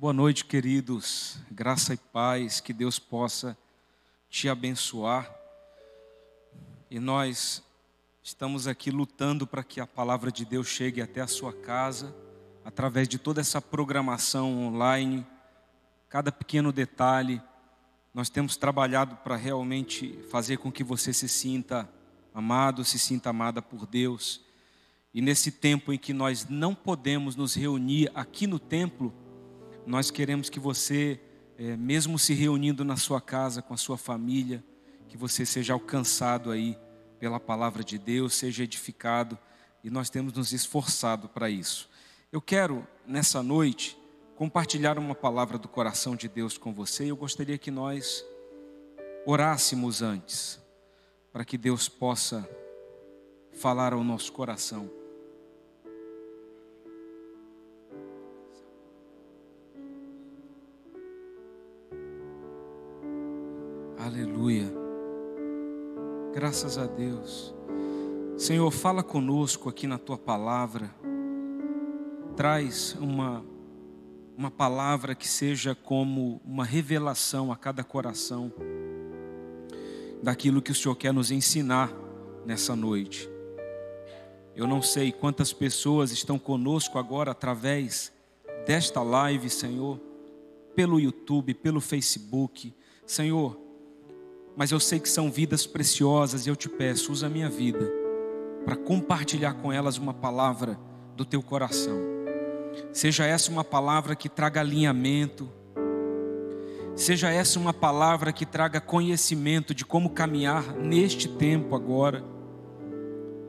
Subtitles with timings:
[0.00, 1.40] Boa noite, queridos.
[1.50, 3.58] Graça e paz, que Deus possa
[4.30, 5.28] te abençoar.
[6.88, 7.64] E nós
[8.22, 12.14] estamos aqui lutando para que a palavra de Deus chegue até a sua casa,
[12.64, 15.26] através de toda essa programação online,
[16.08, 17.42] cada pequeno detalhe.
[18.14, 21.90] Nós temos trabalhado para realmente fazer com que você se sinta
[22.32, 24.42] amado, se sinta amada por Deus.
[25.12, 29.12] E nesse tempo em que nós não podemos nos reunir aqui no templo,
[29.88, 31.18] nós queremos que você,
[31.56, 34.62] é, mesmo se reunindo na sua casa com a sua família,
[35.08, 36.78] que você seja alcançado aí
[37.18, 39.38] pela palavra de Deus, seja edificado,
[39.82, 41.88] e nós temos nos esforçado para isso.
[42.30, 43.96] Eu quero, nessa noite,
[44.36, 48.22] compartilhar uma palavra do coração de Deus com você, e eu gostaria que nós
[49.24, 50.60] orássemos antes,
[51.32, 52.46] para que Deus possa
[53.52, 54.97] falar ao nosso coração.
[64.08, 64.64] Aleluia.
[66.32, 67.54] Graças a Deus.
[68.38, 70.90] Senhor, fala conosco aqui na tua palavra.
[72.34, 73.44] Traz uma
[74.34, 78.50] uma palavra que seja como uma revelação a cada coração
[80.22, 81.92] daquilo que o Senhor quer nos ensinar
[82.46, 83.28] nessa noite.
[84.56, 88.10] Eu não sei quantas pessoas estão conosco agora através
[88.66, 90.00] desta live, Senhor,
[90.74, 92.72] pelo YouTube, pelo Facebook.
[93.04, 93.67] Senhor,
[94.58, 97.88] mas eu sei que são vidas preciosas e eu te peço, usa a minha vida
[98.64, 100.76] para compartilhar com elas uma palavra
[101.14, 101.96] do teu coração.
[102.92, 105.48] Seja essa uma palavra que traga alinhamento,
[106.96, 112.24] seja essa uma palavra que traga conhecimento de como caminhar neste tempo agora,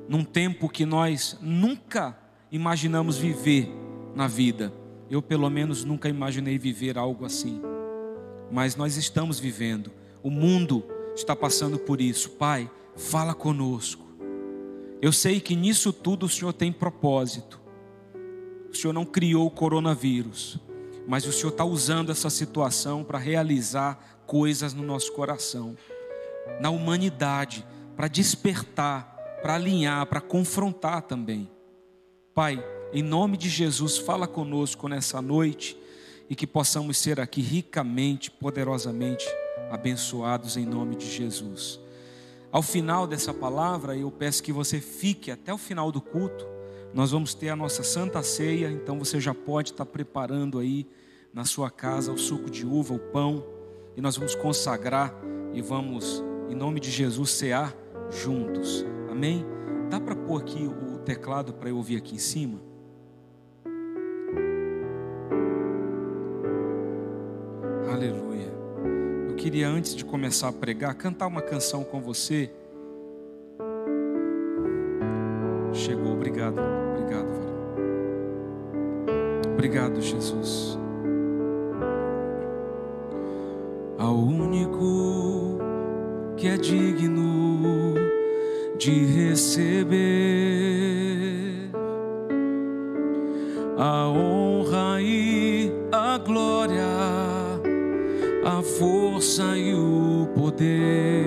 [0.07, 2.15] num tempo que nós nunca
[2.51, 3.67] imaginamos viver
[4.13, 4.71] na vida.
[5.09, 7.59] Eu, pelo menos, nunca imaginei viver algo assim,
[8.51, 9.91] mas nós estamos vivendo.
[10.21, 14.07] O mundo está passando por isso, Pai, fala conosco.
[15.01, 17.59] Eu sei que nisso tudo o Senhor tem propósito.
[18.69, 20.59] O Senhor não criou o coronavírus,
[21.07, 25.75] mas o Senhor está usando essa situação para realizar coisas no nosso coração,
[26.59, 31.49] na humanidade, para despertar, para alinhar, para confrontar também.
[32.33, 32.63] Pai,
[32.93, 35.77] em nome de Jesus, fala conosco nessa noite
[36.29, 39.25] e que possamos ser aqui ricamente, poderosamente
[39.69, 41.79] abençoados em nome de Jesus.
[42.51, 46.47] Ao final dessa palavra, eu peço que você fique até o final do culto.
[46.93, 50.87] Nós vamos ter a nossa santa ceia, então você já pode estar preparando aí
[51.31, 53.45] na sua casa o suco de uva, o pão,
[53.95, 55.13] e nós vamos consagrar
[55.53, 57.75] e vamos, em nome de Jesus, cear
[58.09, 58.83] juntos.
[59.11, 59.45] Amém?
[59.89, 62.59] Dá para pôr aqui o teclado para eu ouvir aqui em cima?
[67.91, 68.58] Aleluia
[69.49, 72.51] queria, antes de começar a pregar, cantar uma canção com você.
[75.73, 76.59] Chegou, obrigado,
[76.91, 77.27] obrigado.
[79.53, 80.77] Obrigado, Jesus.
[83.97, 85.57] Ao único
[86.37, 87.95] que é digno
[88.77, 90.88] de receber
[99.39, 101.25] força e o poder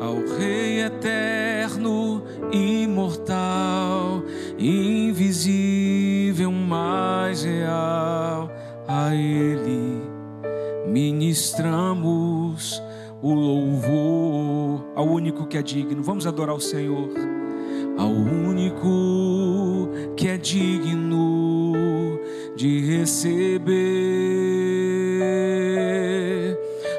[0.00, 4.24] ao Rei eterno, imortal,
[4.58, 8.50] invisível, mais real,
[8.88, 10.02] a Ele
[10.88, 12.82] ministramos
[13.22, 16.02] o louvor ao único que é digno.
[16.02, 17.08] Vamos adorar o Senhor,
[17.96, 21.01] ao único que é digno
[22.62, 23.72] de receber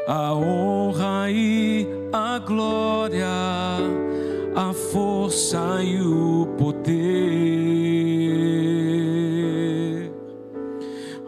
[0.09, 3.25] a honra e a glória,
[4.53, 6.91] a força e o poder.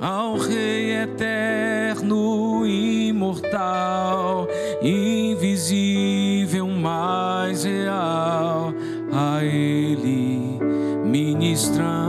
[0.01, 4.49] Ao Rei eterno, imortal,
[4.81, 8.73] invisível, mais real,
[9.13, 10.59] a Ele
[11.05, 12.04] ministramos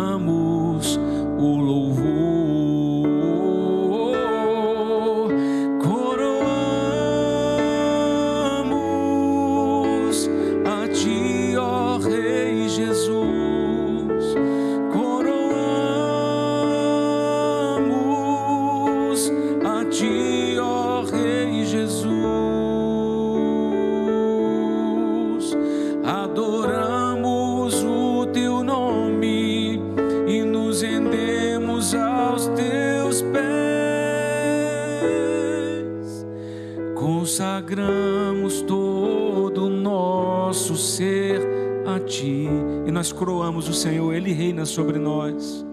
[43.06, 45.65] nós coroamos o Senhor, Ele reina sobre nós.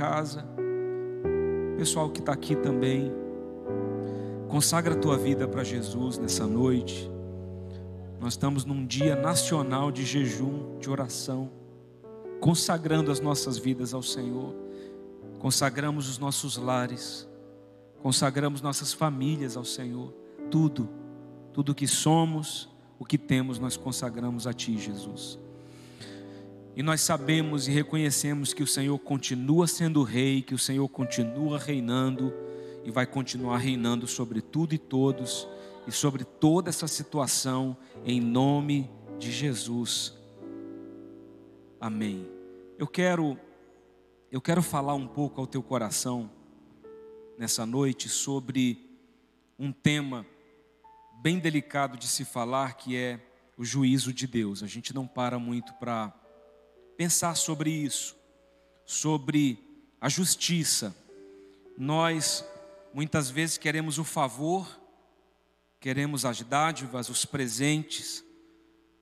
[0.00, 0.46] Casa,
[1.76, 3.12] pessoal que está aqui também.
[4.48, 7.10] Consagra a tua vida para Jesus nessa noite.
[8.18, 11.50] Nós estamos num dia nacional de jejum, de oração,
[12.40, 14.54] consagrando as nossas vidas ao Senhor,
[15.38, 17.28] consagramos os nossos lares
[18.02, 20.10] consagramos nossas famílias ao Senhor,
[20.50, 20.88] tudo,
[21.52, 22.66] tudo que somos,
[22.98, 25.38] o que temos, nós consagramos a Ti, Jesus.
[26.76, 31.58] E nós sabemos e reconhecemos que o Senhor continua sendo Rei, que o Senhor continua
[31.58, 32.32] reinando
[32.84, 35.48] e vai continuar reinando sobre tudo e todos
[35.86, 38.88] e sobre toda essa situação, em nome
[39.18, 40.14] de Jesus.
[41.80, 42.28] Amém.
[42.78, 43.38] Eu quero,
[44.30, 46.30] eu quero falar um pouco ao teu coração
[47.36, 48.88] nessa noite sobre
[49.58, 50.24] um tema
[51.20, 53.20] bem delicado de se falar, que é
[53.56, 54.62] o juízo de Deus.
[54.62, 56.14] A gente não para muito para
[57.00, 58.14] pensar sobre isso,
[58.84, 59.58] sobre
[59.98, 60.94] a justiça.
[61.78, 62.44] Nós
[62.92, 64.68] muitas vezes queremos o favor,
[65.80, 68.22] queremos as dádivas, os presentes,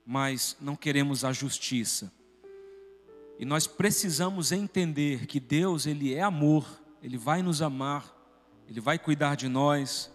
[0.07, 2.13] mas não queremos a justiça.
[3.37, 6.65] E nós precisamos entender que Deus, ele é amor,
[7.03, 8.17] ele vai nos amar
[8.69, 10.11] ele vai cuidar de nós,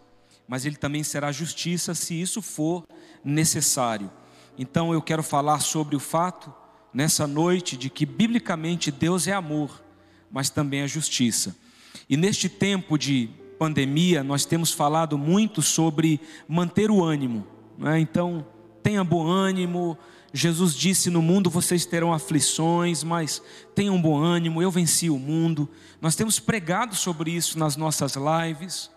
[0.47, 2.85] mas Ele também será justiça se isso for
[3.23, 4.11] necessário.
[4.57, 6.53] Então eu quero falar sobre o fato,
[6.93, 9.83] nessa noite, de que biblicamente Deus é amor,
[10.31, 11.55] mas também é justiça.
[12.09, 17.47] E neste tempo de pandemia, nós temos falado muito sobre manter o ânimo.
[17.77, 17.99] Né?
[17.99, 18.45] Então,
[18.81, 19.97] tenha bom ânimo,
[20.33, 23.41] Jesus disse: No mundo vocês terão aflições, mas
[23.75, 25.69] tenham bom ânimo, eu venci o mundo.
[26.01, 28.89] Nós temos pregado sobre isso nas nossas lives,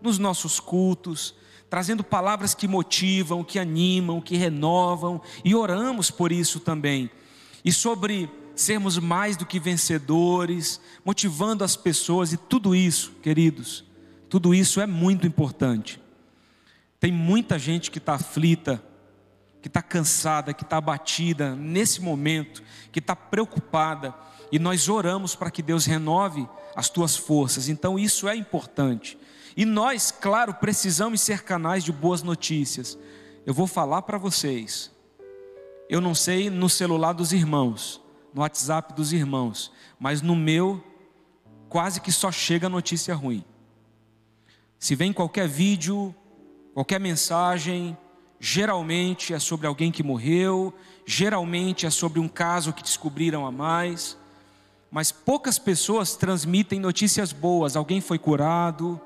[0.00, 1.34] nos nossos cultos,
[1.68, 7.10] trazendo palavras que motivam, que animam, que renovam, e oramos por isso também.
[7.64, 13.84] E sobre sermos mais do que vencedores, motivando as pessoas, e tudo isso, queridos,
[14.28, 16.00] tudo isso é muito importante.
[16.98, 18.82] Tem muita gente que está aflita,
[19.62, 24.14] que está cansada, que está abatida nesse momento, que está preocupada,
[24.50, 29.18] e nós oramos para que Deus renove as tuas forças, então isso é importante.
[29.56, 32.96] E nós, claro, precisamos ser canais de boas notícias.
[33.44, 34.90] Eu vou falar para vocês,
[35.88, 38.00] eu não sei no celular dos irmãos,
[38.34, 40.82] no WhatsApp dos irmãos, mas no meu,
[41.68, 43.44] quase que só chega notícia ruim.
[44.78, 46.14] Se vem qualquer vídeo,
[46.74, 47.96] qualquer mensagem,
[48.38, 50.72] geralmente é sobre alguém que morreu,
[51.06, 54.16] geralmente é sobre um caso que descobriram a mais,
[54.90, 57.76] mas poucas pessoas transmitem notícias boas.
[57.76, 59.00] Alguém foi curado,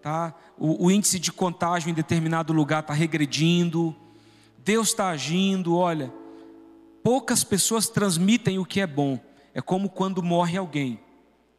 [0.00, 0.34] tá?
[0.60, 3.96] o, o índice de contágio em determinado lugar está regredindo,
[4.58, 5.74] Deus está agindo.
[5.74, 6.12] Olha,
[7.02, 9.18] poucas pessoas transmitem o que é bom.
[9.54, 11.00] É como quando morre alguém.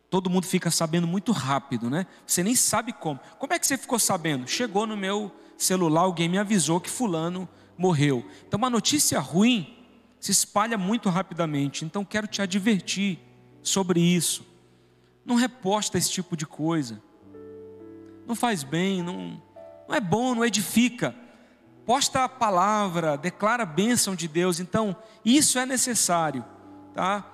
[0.09, 2.05] Todo mundo fica sabendo muito rápido, né?
[2.25, 3.19] Você nem sabe como.
[3.39, 4.47] Como é que você ficou sabendo?
[4.47, 8.25] Chegou no meu celular, alguém me avisou que fulano morreu.
[8.47, 9.77] Então, uma notícia ruim
[10.19, 11.85] se espalha muito rapidamente.
[11.85, 13.19] Então, quero te advertir
[13.63, 14.45] sobre isso.
[15.25, 17.01] Não reposta esse tipo de coisa.
[18.27, 19.41] Não faz bem, não,
[19.87, 21.15] não é bom, não edifica.
[21.85, 24.59] Posta a palavra, declara a bênção de Deus.
[24.59, 24.95] Então,
[25.25, 26.45] isso é necessário,
[26.93, 27.25] tá?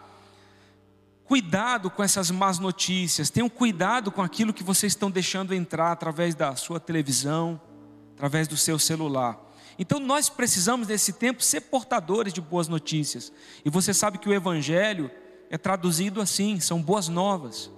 [1.26, 3.30] Cuidado com essas más notícias.
[3.30, 7.60] Tenham cuidado com aquilo que vocês estão deixando entrar através da sua televisão,
[8.16, 9.38] através do seu celular.
[9.78, 13.32] Então nós precisamos nesse tempo ser portadores de boas notícias.
[13.64, 15.12] E você sabe que o evangelho
[15.50, 17.70] é traduzido assim, são boas novas.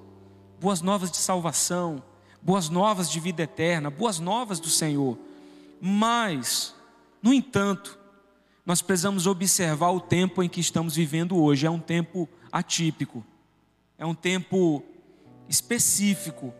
[0.62, 2.04] Boas novas de salvação,
[2.42, 5.18] boas novas de vida eterna, boas novas do Senhor.
[5.81, 6.75] Mas,
[7.21, 7.98] no entanto,
[8.65, 11.65] nós precisamos observar o tempo em que estamos vivendo hoje.
[11.65, 13.25] É um tempo atípico.
[13.98, 14.83] É um tempo
[15.48, 16.53] específico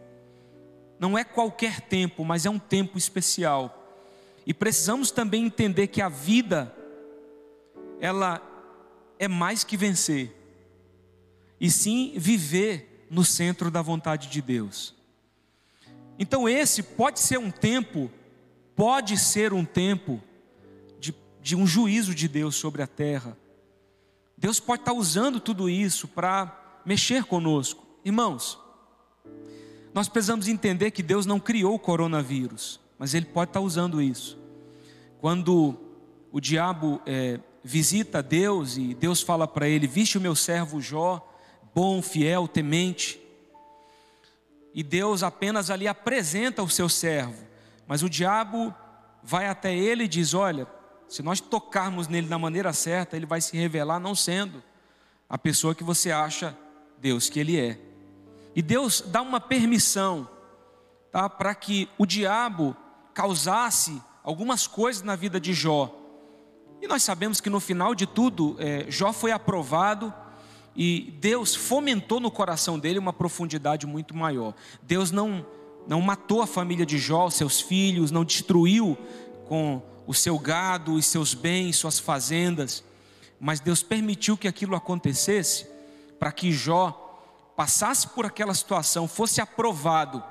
[1.00, 3.76] não é qualquer tempo, mas é um tempo especial.
[4.46, 6.76] E precisamos também entender que a vida,
[8.02, 8.42] ela
[9.18, 10.36] é mais que vencer.
[11.62, 14.96] e sim viver no centro da vontade de Deus.
[16.18, 18.10] Então, esse pode ser um tempo,
[18.80, 20.24] pode ser um tempo
[21.02, 23.38] de, de um juízo de Deus sobre a terra.
[24.38, 27.86] Deus pode estar usando tudo isso para mexer conosco.
[28.06, 28.58] Irmãos,
[29.94, 34.40] nós precisamos entender que Deus não criou o coronavírus, mas Ele pode estar usando isso.
[35.20, 35.78] Quando
[36.32, 41.30] o diabo é, visita Deus e Deus fala para ele: Viste o meu servo Jó,
[41.76, 43.20] bom, fiel, temente.
[44.74, 47.49] E Deus apenas ali apresenta o seu servo,
[47.90, 48.72] mas o diabo
[49.24, 50.68] vai até ele e diz: Olha,
[51.08, 54.64] se nós tocarmos nele da maneira certa, ele vai se revelar não sendo
[55.28, 56.56] a pessoa que você acha
[57.00, 57.80] Deus que ele é.
[58.56, 60.30] E Deus dá uma permissão
[61.12, 62.78] tá, para que o diabo
[63.12, 65.92] causasse algumas coisas na vida de Jó.
[66.80, 70.14] E nós sabemos que no final de tudo, é, Jó foi aprovado
[70.76, 74.54] e Deus fomentou no coração dele uma profundidade muito maior.
[74.84, 75.44] Deus não,
[75.90, 78.96] não matou a família de Jó, seus filhos, não destruiu
[79.48, 82.84] com o seu gado, os seus bens, suas fazendas,
[83.40, 85.66] mas Deus permitiu que aquilo acontecesse
[86.20, 86.92] para que Jó
[87.58, 90.24] passasse por aquela situação, fosse aprovado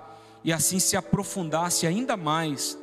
[0.45, 2.79] e assim se aprofundasse ainda mais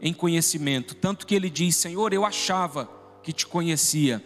[0.00, 0.94] em conhecimento.
[0.94, 2.88] Tanto que ele diz: Senhor, eu achava
[3.22, 4.24] que te conhecia,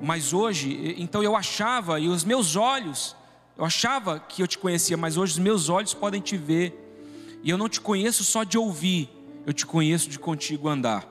[0.00, 3.16] mas hoje, então eu achava, e os meus olhos,
[3.58, 6.85] eu achava que eu te conhecia, mas hoje os meus olhos podem te ver,
[7.46, 9.08] e eu não te conheço só de ouvir,
[9.46, 11.06] eu te conheço de contigo andar.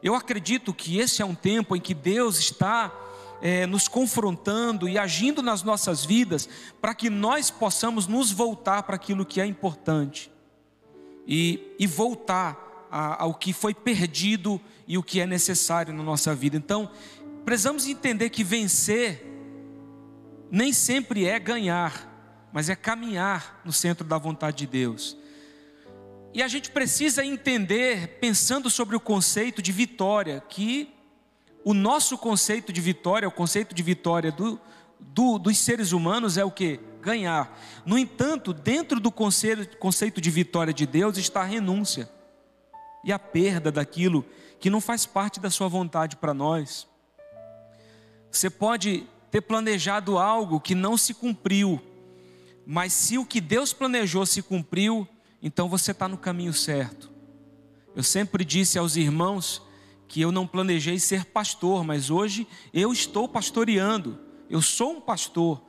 [0.00, 2.94] Eu acredito que esse é um tempo em que Deus está
[3.42, 6.48] é, nos confrontando e agindo nas nossas vidas,
[6.80, 10.30] para que nós possamos nos voltar para aquilo que é importante
[11.26, 16.32] e, e voltar a, ao que foi perdido e o que é necessário na nossa
[16.32, 16.56] vida.
[16.56, 16.88] Então,
[17.44, 19.26] precisamos entender que vencer
[20.48, 25.25] nem sempre é ganhar, mas é caminhar no centro da vontade de Deus.
[26.36, 30.92] E a gente precisa entender, pensando sobre o conceito de vitória, que
[31.64, 34.60] o nosso conceito de vitória, o conceito de vitória do,
[35.00, 36.78] do, dos seres humanos é o que?
[37.00, 37.58] Ganhar.
[37.86, 42.06] No entanto, dentro do conceito, conceito de vitória de Deus está a renúncia
[43.02, 44.22] e a perda daquilo
[44.60, 46.86] que não faz parte da sua vontade para nós.
[48.30, 51.80] Você pode ter planejado algo que não se cumpriu,
[52.66, 55.08] mas se o que Deus planejou se cumpriu,
[55.42, 57.10] então você está no caminho certo.
[57.94, 59.62] Eu sempre disse aos irmãos
[60.08, 64.18] que eu não planejei ser pastor, mas hoje eu estou pastoreando.
[64.48, 65.62] Eu sou um pastor.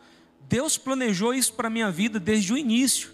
[0.47, 3.12] Deus planejou isso para a minha vida desde o início,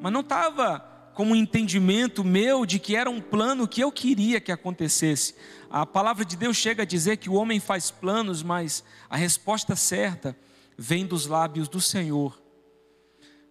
[0.00, 0.78] mas não estava
[1.14, 5.34] como um entendimento meu de que era um plano que eu queria que acontecesse.
[5.68, 9.76] A palavra de Deus chega a dizer que o homem faz planos, mas a resposta
[9.76, 10.36] certa
[10.78, 12.39] vem dos lábios do Senhor.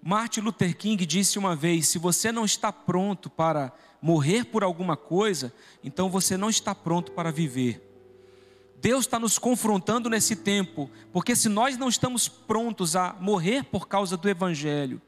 [0.02, 4.96] Martin Luther King disse uma vez: se você não está pronto para morrer por alguma
[4.96, 5.54] coisa,
[5.84, 7.86] então você não está pronto para viver.
[8.82, 13.88] Deus está nos confrontando nesse tempo, porque se nós não estamos prontos a morrer por
[13.90, 15.02] causa do Evangelho,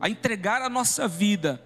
[0.00, 1.60] a entregar a nossa vida,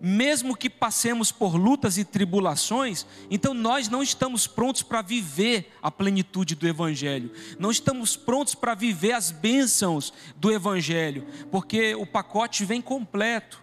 [0.00, 5.90] mesmo que passemos por lutas e tribulações, então nós não estamos prontos para viver a
[5.90, 12.64] plenitude do Evangelho, não estamos prontos para viver as bênçãos do Evangelho, porque o pacote
[12.64, 13.62] vem completo.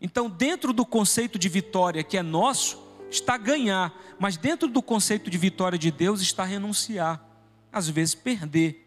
[0.00, 5.30] Então, dentro do conceito de vitória que é nosso, está ganhar, mas dentro do conceito
[5.30, 7.24] de vitória de Deus está renunciar,
[7.72, 8.84] às vezes perder.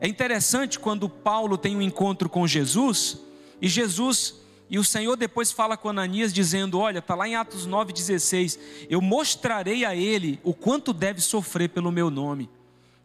[0.00, 3.18] É interessante quando Paulo tem um encontro com Jesus
[3.60, 4.36] e Jesus
[4.70, 8.58] e o Senhor depois fala com Ananias dizendo: Olha, está lá em Atos 9,16:
[8.90, 12.50] Eu mostrarei a ele o quanto deve sofrer pelo meu nome.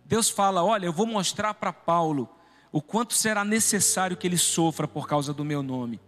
[0.05, 2.29] Deus fala: Olha, eu vou mostrar para Paulo
[2.72, 6.01] o quanto será necessário que ele sofra por causa do meu nome.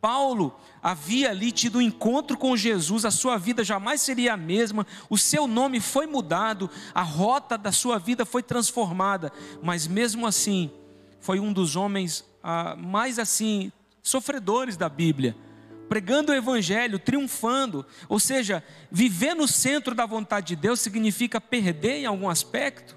[0.00, 4.86] Paulo havia ali tido um encontro com Jesus, a sua vida jamais seria a mesma,
[5.10, 10.70] o seu nome foi mudado, a rota da sua vida foi transformada, mas mesmo assim,
[11.18, 13.72] foi um dos homens ah, mais assim
[14.08, 15.36] sofredores da Bíblia,
[15.88, 17.86] pregando o Evangelho, triunfando.
[18.08, 22.96] Ou seja, viver no centro da vontade de Deus significa perder em algum aspecto?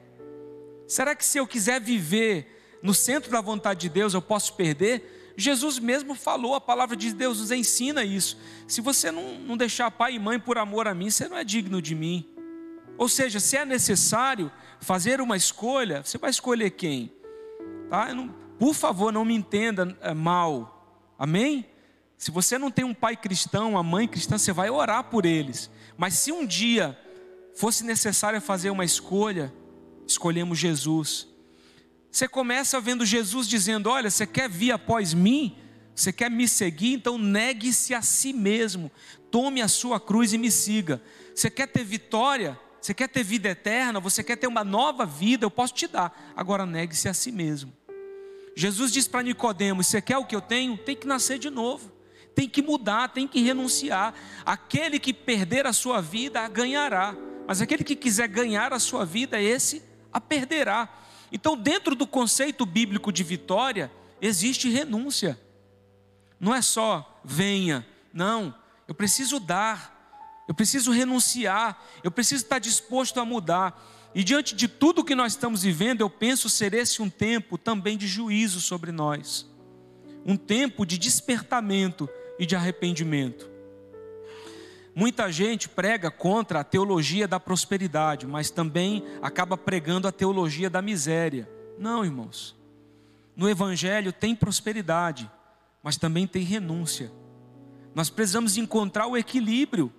[0.88, 5.34] Será que se eu quiser viver no centro da vontade de Deus, eu posso perder?
[5.38, 8.38] Jesus mesmo falou, a palavra de Deus nos ensina isso.
[8.68, 11.44] Se você não, não deixar pai e mãe por amor a mim, você não é
[11.44, 12.28] digno de mim.
[12.98, 17.12] Ou seja, se é necessário fazer uma escolha, você vai escolher quem?
[17.90, 18.14] Tá?
[18.14, 20.71] Não, por favor, não me entenda é, mal.
[21.22, 21.68] Amém?
[22.18, 25.70] Se você não tem um pai cristão, uma mãe cristã, você vai orar por eles.
[25.96, 26.98] Mas se um dia
[27.56, 29.54] fosse necessário fazer uma escolha,
[30.08, 31.28] escolhemos Jesus.
[32.10, 35.56] Você começa vendo Jesus dizendo: Olha, você quer vir após mim?
[35.94, 36.94] Você quer me seguir?
[36.94, 38.90] Então negue-se a si mesmo,
[39.30, 41.00] tome a sua cruz e me siga.
[41.36, 42.60] Você quer ter vitória?
[42.82, 44.00] Você quer ter vida eterna?
[44.00, 45.46] Você quer ter uma nova vida?
[45.46, 46.34] Eu posso te dar.
[46.36, 47.72] Agora negue-se a si mesmo.
[48.56, 50.78] Jesus diz para Nicodemos: Você quer o que eu tenho?
[50.78, 51.92] Tem que nascer de novo.
[52.34, 54.14] Tem que mudar, tem que renunciar.
[54.46, 57.16] Aquele que perder a sua vida a ganhará.
[57.48, 60.90] Mas aquele que quiser ganhar a sua vida, esse a perderá.
[61.32, 63.92] Então, dentro do conceito bíblico de vitória,
[64.22, 65.40] existe renúncia.
[66.40, 68.54] Não é só venha, não.
[68.88, 73.82] Eu preciso dar, eu preciso renunciar, eu preciso estar disposto a mudar.
[74.14, 77.98] E diante de tudo que nós estamos vivendo, eu penso ser esse um tempo também
[77.98, 79.50] de juízo sobre nós,
[80.26, 83.50] um tempo de despertamento e de arrependimento.
[84.94, 90.82] Muita gente prega contra a teologia da prosperidade, mas também acaba pregando a teologia da
[90.82, 91.50] miséria.
[91.80, 92.60] Não, irmãos.
[93.36, 95.32] No Evangelho tem prosperidade,
[95.82, 97.10] mas também tem renúncia.
[97.96, 99.92] Nós precisamos encontrar o equilíbrio.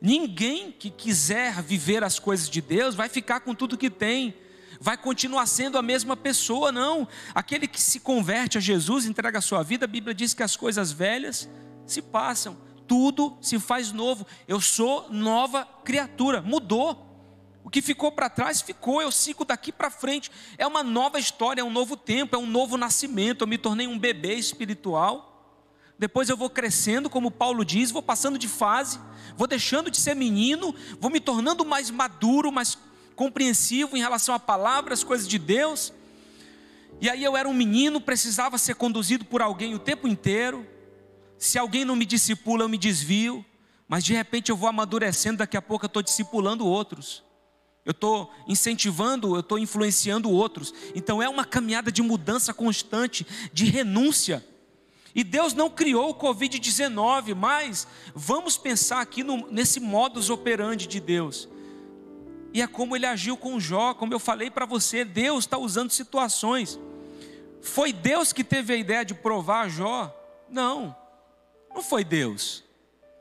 [0.00, 4.34] Ninguém que quiser viver as coisas de Deus vai ficar com tudo que tem,
[4.80, 7.06] vai continuar sendo a mesma pessoa, não.
[7.34, 10.56] Aquele que se converte a Jesus, entrega a sua vida, a Bíblia diz que as
[10.56, 11.48] coisas velhas
[11.86, 12.56] se passam,
[12.88, 14.26] tudo se faz novo.
[14.48, 17.06] Eu sou nova criatura, mudou.
[17.62, 20.30] O que ficou para trás ficou, eu sigo daqui para frente.
[20.56, 23.42] É uma nova história, é um novo tempo, é um novo nascimento.
[23.42, 25.29] Eu me tornei um bebê espiritual
[26.00, 28.98] depois eu vou crescendo, como Paulo diz, vou passando de fase,
[29.36, 32.78] vou deixando de ser menino, vou me tornando mais maduro, mais
[33.14, 35.92] compreensivo em relação à palavra, às coisas de Deus.
[37.02, 40.66] E aí eu era um menino, precisava ser conduzido por alguém o tempo inteiro.
[41.36, 43.44] Se alguém não me discipula, eu me desvio.
[43.86, 47.22] Mas de repente eu vou amadurecendo, daqui a pouco eu estou discipulando outros.
[47.84, 50.72] Eu estou incentivando, eu estou influenciando outros.
[50.94, 54.42] Então é uma caminhada de mudança constante, de renúncia.
[55.14, 61.00] E Deus não criou o Covid-19, mas vamos pensar aqui no, nesse modus operandi de
[61.00, 61.48] Deus.
[62.52, 65.90] E é como ele agiu com Jó, como eu falei para você, Deus está usando
[65.90, 66.78] situações.
[67.62, 70.14] Foi Deus que teve a ideia de provar Jó?
[70.48, 70.96] Não,
[71.74, 72.64] não foi Deus.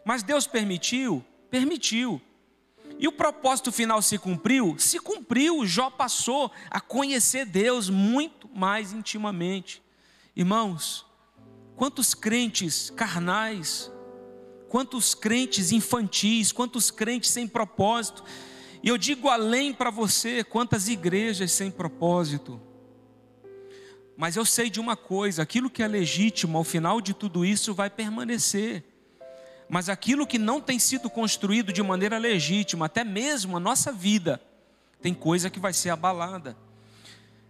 [0.06, 1.24] Mas Deus permitiu?
[1.50, 2.22] Permitiu.
[2.98, 4.76] E o propósito final se cumpriu?
[4.78, 9.82] Se cumpriu, Jó passou a conhecer Deus muito mais intimamente.
[10.36, 11.06] Irmãos,
[11.80, 13.90] Quantos crentes carnais,
[14.68, 18.22] quantos crentes infantis, quantos crentes sem propósito.
[18.84, 22.60] E eu digo além para você, quantas igrejas sem propósito.
[24.18, 27.74] Mas eu sei de uma coisa: aquilo que é legítimo ao final de tudo isso
[27.74, 28.84] vai permanecer.
[29.70, 34.42] Mas aquilo que não tem sido construído de maneira legítima, até mesmo a nossa vida,
[35.02, 36.58] tem coisa que vai ser abalada.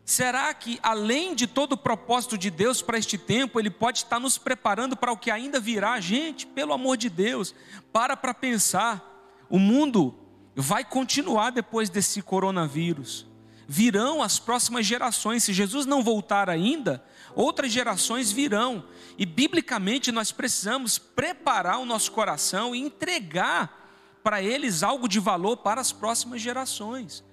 [0.10, 4.20] Será que, além de todo o propósito de Deus para este tempo, Ele pode estar
[4.20, 6.00] nos preparando para o que ainda virá?
[6.00, 7.54] Gente, pelo amor de Deus,
[7.94, 9.08] para para pensar.
[9.48, 10.18] O mundo
[10.56, 13.28] vai continuar depois desse coronavírus.
[13.68, 15.44] Virão as próximas gerações.
[15.44, 18.86] Se Jesus não voltar ainda, outras gerações virão.
[19.16, 25.58] E biblicamente nós precisamos preparar o nosso coração e entregar para eles algo de valor
[25.58, 27.24] para as próximas gerações.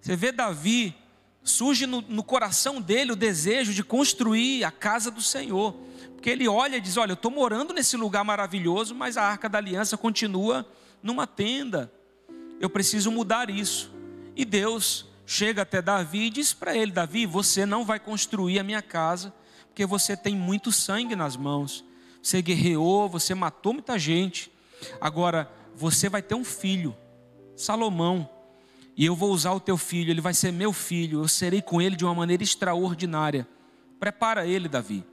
[0.00, 0.96] Você vê Davi
[1.46, 5.74] surge no, no, coração dele o desejo de construir a casa do Senhor.
[6.14, 9.48] Porque ele olha e diz: Olha, eu estou morando nesse lugar maravilhoso, mas a arca
[9.48, 10.66] da aliança continua
[11.02, 11.90] numa tenda.
[12.60, 13.94] Eu preciso mudar isso.
[14.34, 18.64] E Deus chega até Davi e diz para ele: Davi, você não vai construir a
[18.64, 19.32] minha casa,
[19.68, 21.84] porque você tem muito sangue nas mãos.
[22.20, 24.50] Você guerreou, você matou muita gente.
[25.00, 26.96] Agora, você vai ter um filho,
[27.54, 28.35] Salomão
[28.96, 31.82] e eu vou usar o teu filho, ele vai ser meu filho, eu serei com
[31.82, 33.46] ele de uma maneira extraordinária.
[34.00, 35.04] Prepara ele, Davi.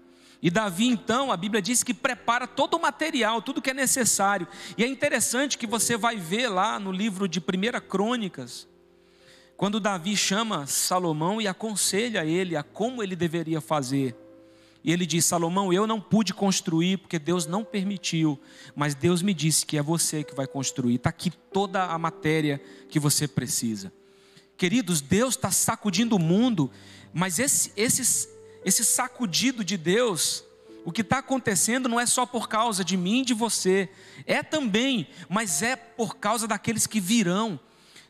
[0.41, 4.47] E Davi, então, a Bíblia diz que prepara todo o material, tudo que é necessário.
[4.77, 7.43] E é interessante que você vai ver lá no livro de 1
[7.87, 8.67] Crônicas,
[9.57, 14.15] quando Davi chama Salomão e aconselha ele a como ele deveria fazer.
[14.83, 18.39] E ele diz: Salomão, eu não pude construir porque Deus não permitiu,
[18.75, 20.95] mas Deus me disse que é você que vai construir.
[20.95, 23.93] Está aqui toda a matéria que você precisa.
[24.57, 26.69] Queridos, Deus está sacudindo o mundo,
[27.13, 28.29] mas esse, esse,
[28.63, 30.43] esse sacudido de Deus,
[30.85, 33.89] o que está acontecendo não é só por causa de mim e de você,
[34.25, 37.59] é também, mas é por causa daqueles que virão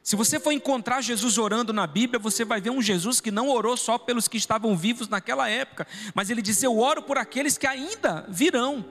[0.04, 3.48] se você for encontrar Jesus orando na Bíblia, você vai ver um Jesus que não
[3.48, 7.58] orou só pelos que estavam vivos naquela época, mas ele disse: Eu oro por aqueles
[7.58, 8.86] que ainda virão.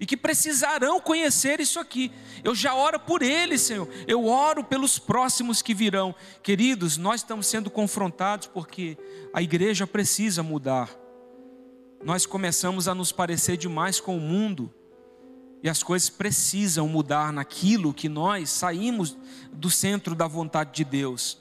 [0.00, 2.10] e que precisarão conhecer isso aqui.
[2.42, 3.88] Eu já oro por eles, Senhor.
[4.04, 6.12] Eu oro pelos próximos que virão.
[6.42, 8.98] Queridos, nós estamos sendo confrontados porque
[9.32, 10.90] a igreja precisa mudar.
[12.02, 14.74] Nós começamos a nos parecer demais com o mundo
[15.62, 19.16] e as coisas precisam mudar naquilo que nós saímos
[19.52, 21.38] do centro da vontade de Deus.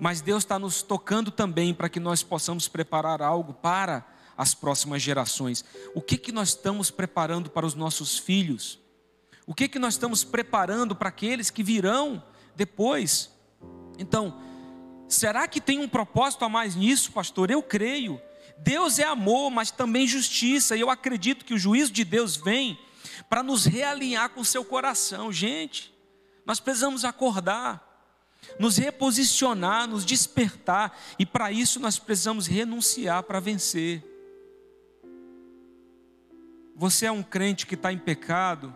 [0.00, 4.04] Mas Deus está nos tocando também para que nós possamos preparar algo para
[4.36, 5.64] as próximas gerações.
[5.94, 8.80] O que que nós estamos preparando para os nossos filhos?
[9.46, 12.22] O que que nós estamos preparando para aqueles que virão
[12.56, 13.30] depois?
[13.96, 14.36] Então,
[15.08, 17.50] será que tem um propósito a mais nisso, pastor?
[17.50, 18.20] Eu creio.
[18.58, 22.78] Deus é amor, mas também justiça, e eu acredito que o juízo de Deus vem
[23.28, 25.32] para nos realinhar com o seu coração.
[25.32, 25.92] Gente,
[26.44, 27.88] nós precisamos acordar,
[28.58, 34.04] nos reposicionar, nos despertar, e para isso nós precisamos renunciar para vencer.
[36.74, 38.74] Você é um crente que está em pecado,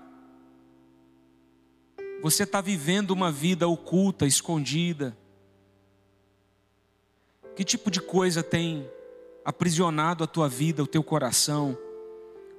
[2.22, 5.16] você está vivendo uma vida oculta, escondida.
[7.54, 8.88] Que tipo de coisa tem
[9.44, 11.76] aprisionado a tua vida, o teu coração?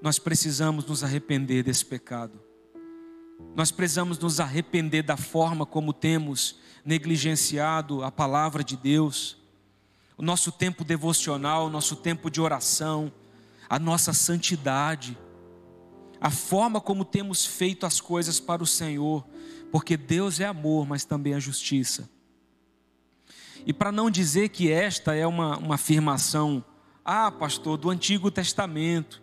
[0.02, 2.40] Nós precisamos nos arrepender desse pecado.
[3.56, 9.38] Nós precisamos nos arrepender da forma como temos negligenciado a palavra de Deus,
[10.18, 13.12] o nosso tempo devocional, o nosso tempo de oração,
[13.70, 15.18] a nossa santidade
[16.20, 19.26] a forma como temos feito as coisas para o Senhor,
[19.72, 22.10] porque Deus é amor, mas também é justiça.
[23.66, 26.64] E para não dizer que esta é uma, uma afirmação,
[27.04, 29.22] ah, pastor, do Antigo Testamento,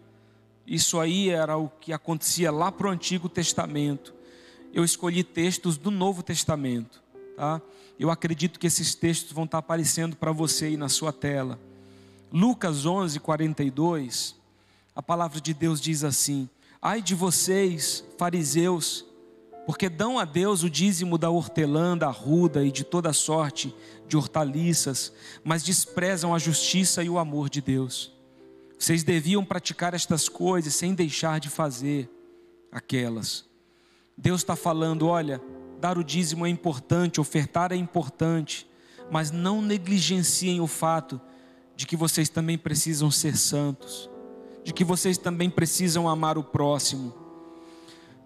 [0.66, 4.14] isso aí era o que acontecia lá para o Antigo Testamento.
[4.72, 7.02] Eu escolhi textos do Novo Testamento,
[7.36, 7.60] tá?
[7.98, 11.60] Eu acredito que esses textos vão estar aparecendo para você aí na sua tela.
[12.32, 14.34] Lucas 11, 42,
[14.96, 16.48] a palavra de Deus diz assim:
[16.80, 19.04] Ai de vocês, fariseus,
[19.66, 23.74] porque dão a Deus o dízimo da hortelã, da ruda e de toda sorte
[24.08, 28.13] de hortaliças, mas desprezam a justiça e o amor de Deus.
[28.84, 32.06] Vocês deviam praticar estas coisas sem deixar de fazer
[32.70, 33.46] aquelas.
[34.14, 35.40] Deus está falando: olha,
[35.80, 38.68] dar o dízimo é importante, ofertar é importante,
[39.10, 41.18] mas não negligenciem o fato
[41.74, 44.10] de que vocês também precisam ser santos
[44.62, 47.14] de que vocês também precisam amar o próximo.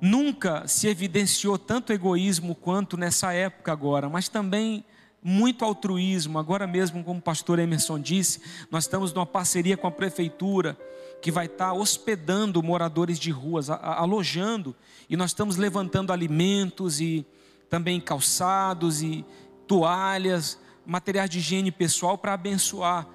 [0.01, 4.85] Nunca se evidenciou tanto egoísmo quanto nessa época agora, mas também
[5.22, 6.38] muito altruísmo.
[6.38, 10.78] Agora mesmo, como o pastor Emerson disse, nós estamos numa parceria com a prefeitura
[11.20, 14.74] que vai estar hospedando moradores de ruas, alojando,
[15.11, 17.26] e nós estamos levantando alimentos e
[17.68, 19.24] também calçados e
[19.66, 23.09] toalhas, materiais de higiene pessoal para abençoar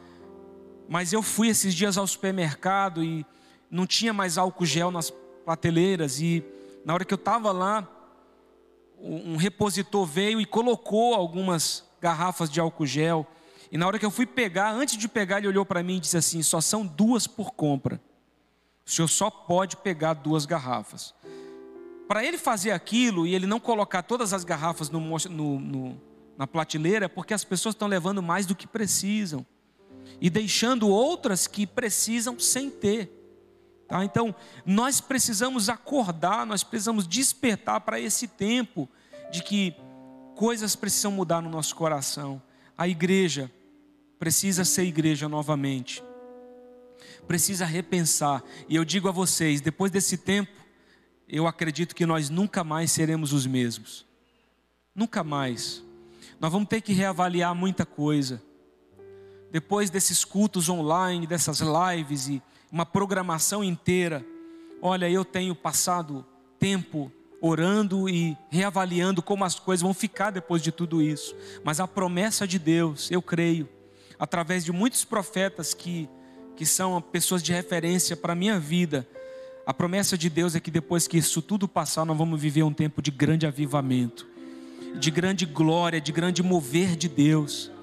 [0.87, 3.25] mas eu fui esses dias ao supermercado e
[3.69, 5.09] não tinha mais álcool gel nas
[5.45, 6.19] prateleiras.
[6.19, 6.43] E
[6.85, 7.87] na hora que eu estava lá,
[8.99, 13.25] um repositor veio e colocou algumas garrafas de álcool gel.
[13.71, 15.99] E na hora que eu fui pegar, antes de pegar, ele olhou para mim e
[16.01, 18.01] disse assim: só são duas por compra.
[18.85, 21.15] O senhor só pode pegar duas garrafas.
[22.05, 26.01] Para ele fazer aquilo e ele não colocar todas as garrafas no, no, no,
[26.37, 29.45] na prateleira, é porque as pessoas estão levando mais do que precisam
[30.19, 33.09] e deixando outras que precisam sem ter.
[33.87, 34.03] Tá?
[34.03, 34.35] Então,
[34.65, 38.89] nós precisamos acordar, nós precisamos despertar para esse tempo
[39.31, 39.73] de que
[40.35, 42.41] coisas precisam mudar no nosso coração.
[42.77, 43.51] A igreja
[44.19, 46.03] precisa ser igreja novamente,
[47.27, 48.43] precisa repensar.
[48.67, 50.51] E eu digo a vocês: depois desse tempo,
[51.27, 54.05] eu acredito que nós nunca mais seremos os mesmos.
[54.95, 55.83] Nunca mais.
[56.39, 58.41] Nós vamos ter que reavaliar muita coisa
[59.53, 62.41] depois desses cultos online, dessas lives e
[62.71, 64.25] uma programação inteira,
[64.81, 66.25] olha, eu tenho passado
[66.57, 67.11] tempo
[67.45, 71.35] orando e reavaliando como as coisas vão ficar depois de tudo isso.
[71.61, 73.67] Mas a promessa de Deus, eu creio,
[74.17, 76.09] através de muitos profetas que,
[76.55, 79.05] que são pessoas de referência para a minha vida,
[79.65, 82.71] a promessa de Deus é que depois que isso tudo passar, nós vamos viver um
[82.73, 84.25] tempo de grande avivamento,
[84.97, 87.73] de grande glória, de grande mover de Deus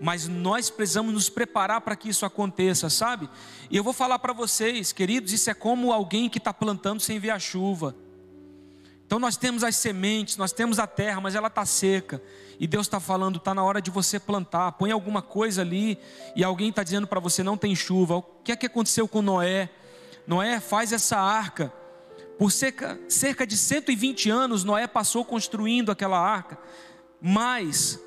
[0.00, 3.30] mas nós precisamos nos preparar para que isso aconteça, sabe?
[3.70, 7.18] E eu vou falar para vocês, queridos, isso é como alguém que está plantando sem
[7.18, 7.94] ver a chuva.
[9.14, 12.20] Então nós temos as sementes, nós temos a terra, mas ela está seca.
[12.58, 14.72] E Deus está falando, está na hora de você plantar.
[14.72, 15.96] Põe alguma coisa ali
[16.34, 18.16] e alguém está dizendo para você não tem chuva.
[18.16, 19.70] O que é que aconteceu com Noé?
[20.26, 21.72] Noé faz essa arca.
[22.36, 26.58] Por cerca, cerca de 120 anos, Noé passou construindo aquela arca.
[27.22, 28.00] Mas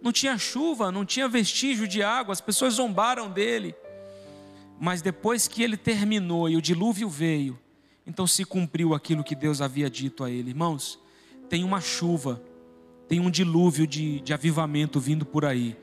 [0.00, 3.74] não tinha chuva, não tinha vestígio de água, as pessoas zombaram dele.
[4.80, 7.60] Mas depois que ele terminou e o dilúvio veio,
[8.06, 10.50] então se cumpriu aquilo que Deus havia dito a ele.
[10.50, 10.98] Irmãos,
[11.48, 12.42] tem uma chuva,
[13.08, 15.76] tem um dilúvio de, de avivamento vindo por aí,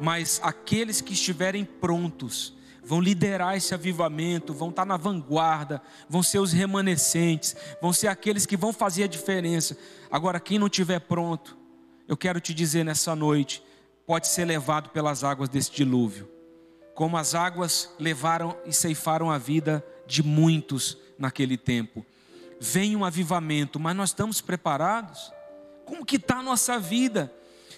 [0.00, 2.56] mas aqueles que estiverem prontos,
[2.88, 8.46] vão liderar esse avivamento, vão estar na vanguarda, vão ser os remanescentes, vão ser aqueles
[8.46, 9.76] que vão fazer a diferença.
[10.10, 11.54] Agora, quem não estiver pronto,
[12.08, 13.62] eu quero te dizer nessa noite,
[14.06, 16.30] pode ser levado pelas águas desse dilúvio,
[16.94, 22.04] como as águas levaram e ceifaram a vida de muitos naquele tempo.
[22.60, 25.32] Vem um avivamento, mas nós estamos preparados?
[25.84, 27.32] Como que está a nossa vida?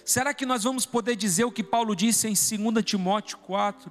[0.05, 3.91] Será que nós vamos poder dizer o que Paulo disse em 2 Timóteo 4?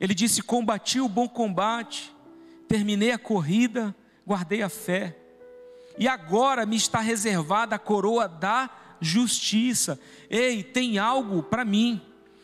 [0.00, 2.14] Ele disse: Combati o bom combate,
[2.68, 3.94] terminei a corrida,
[4.26, 5.16] guardei a fé,
[5.98, 9.98] e agora me está reservada a coroa da justiça.
[10.28, 12.00] Ei, tem algo para mim,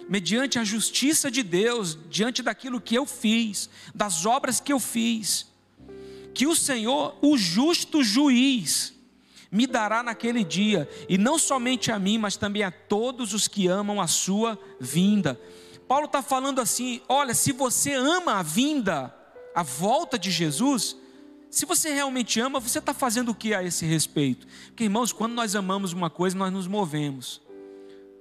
[0.09, 5.52] mediante a justiça de Deus, diante daquilo que eu fiz, das obras que eu fiz,
[6.35, 8.95] que o Senhor, o justo juiz,
[9.51, 13.68] me dará naquele dia, e não somente a mim, mas também a todos os que
[13.68, 15.38] amam a sua vinda.
[15.87, 19.14] Paulo está falando assim: olha, se você ama a vinda,
[19.55, 20.97] a volta de Jesus,
[21.51, 24.47] se você realmente ama, você está fazendo o que a esse respeito?
[24.68, 27.42] Porque, irmãos, quando nós amamos uma coisa, nós nos movemos,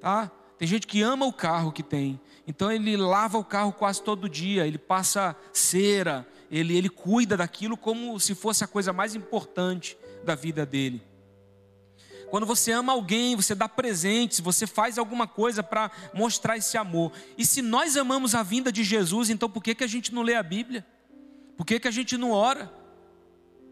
[0.01, 0.29] tá?
[0.57, 4.27] Tem gente que ama o carro que tem, então ele lava o carro quase todo
[4.27, 9.97] dia, ele passa cera, ele, ele cuida daquilo como se fosse a coisa mais importante
[10.25, 11.01] da vida dele.
[12.29, 17.11] Quando você ama alguém, você dá presentes, você faz alguma coisa para mostrar esse amor.
[17.37, 20.21] E se nós amamos a vinda de Jesus, então por que, que a gente não
[20.21, 20.85] lê a Bíblia?
[21.57, 22.71] Por que, que a gente não ora?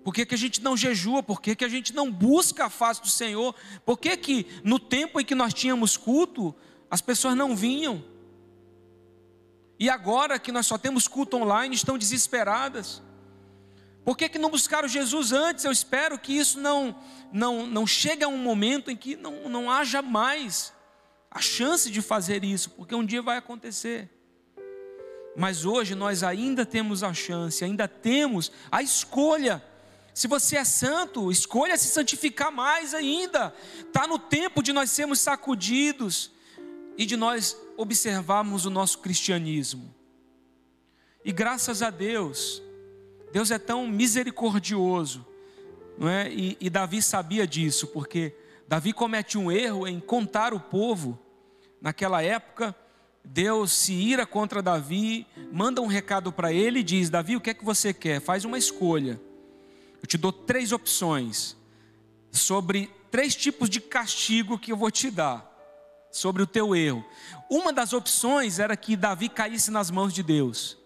[0.03, 1.21] Por que, que a gente não jejua?
[1.21, 3.53] Por que, que a gente não busca a face do Senhor?
[3.85, 6.55] Por que, que no tempo em que nós tínhamos culto,
[6.89, 8.03] as pessoas não vinham?
[9.79, 13.01] E agora que nós só temos culto online, estão desesperadas.
[14.03, 15.63] Por que, que não buscaram Jesus antes?
[15.63, 16.95] Eu espero que isso não,
[17.31, 20.73] não, não chegue a um momento em que não, não haja mais
[21.31, 24.09] a chance de fazer isso, porque um dia vai acontecer.
[25.35, 29.63] Mas hoje nós ainda temos a chance, ainda temos a escolha.
[30.13, 33.53] Se você é santo, escolha se santificar mais ainda.
[33.79, 36.31] Está no tempo de nós sermos sacudidos
[36.99, 39.95] e de nós observarmos o nosso cristianismo.
[41.23, 42.61] E graças a Deus,
[43.31, 45.25] Deus é tão misericordioso,
[45.97, 46.29] não é?
[46.29, 48.35] E, e, Davi sabia disso, porque
[48.67, 51.17] Davi comete um erro em contar o povo.
[51.81, 52.75] Naquela época,
[53.23, 57.51] Deus se ira contra Davi, manda um recado para ele e diz: Davi, o que
[57.51, 58.19] é que você quer?
[58.19, 59.21] Faz uma escolha.
[60.01, 61.55] Eu te dou três opções
[62.29, 65.48] sobre três tipos de castigo que eu vou te dar
[66.11, 67.05] sobre o teu erro.
[67.49, 70.77] Uma das opções era que Davi caísse nas mãos de Deus.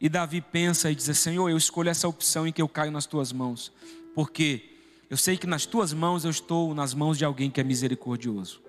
[0.00, 3.06] E Davi pensa e diz: Senhor, eu escolho essa opção em que eu caio nas
[3.06, 3.72] tuas mãos,
[4.14, 4.70] porque
[5.08, 8.62] eu sei que nas tuas mãos eu estou nas mãos de alguém que é misericordioso.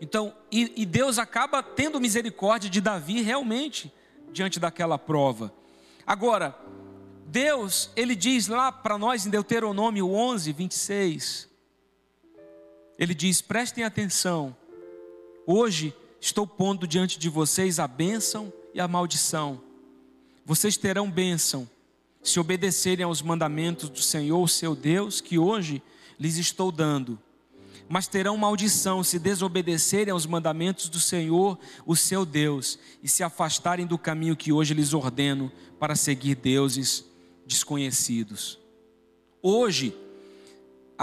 [0.00, 3.92] Então, e, e Deus acaba tendo misericórdia de Davi realmente
[4.32, 5.52] diante daquela prova.
[6.06, 6.58] Agora,
[7.26, 11.48] Deus, ele diz lá para nós em Deuteronômio 11, 26,
[12.98, 14.56] ele diz: prestem atenção,
[15.46, 19.60] hoje estou pondo diante de vocês a bênção e a maldição.
[20.44, 21.68] Vocês terão bênção
[22.22, 25.82] se obedecerem aos mandamentos do Senhor, seu Deus, que hoje
[26.18, 27.18] lhes estou dando.
[27.86, 33.86] Mas terão maldição se desobedecerem aos mandamentos do Senhor, o seu Deus, e se afastarem
[33.86, 37.04] do caminho que hoje lhes ordeno para seguir deuses
[37.46, 38.58] desconhecidos.
[39.42, 39.94] Hoje,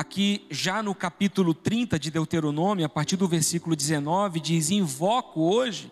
[0.02, 5.92] aqui já no capítulo 30 de Deuteronômio, a partir do versículo 19, diz: Invoco hoje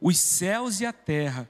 [0.00, 1.48] os céus e a terra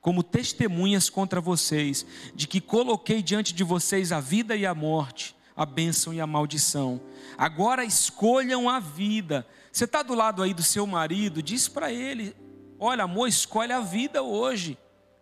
[0.00, 5.36] como testemunhas contra vocês, de que coloquei diante de vocês a vida e a morte,
[5.54, 6.98] a bênção e a maldição.
[7.36, 9.46] Agora escolham a vida.
[9.70, 12.34] Você está do lado aí do seu marido, diz para ele:
[12.78, 14.78] olha, amor, escolhe a vida hoje.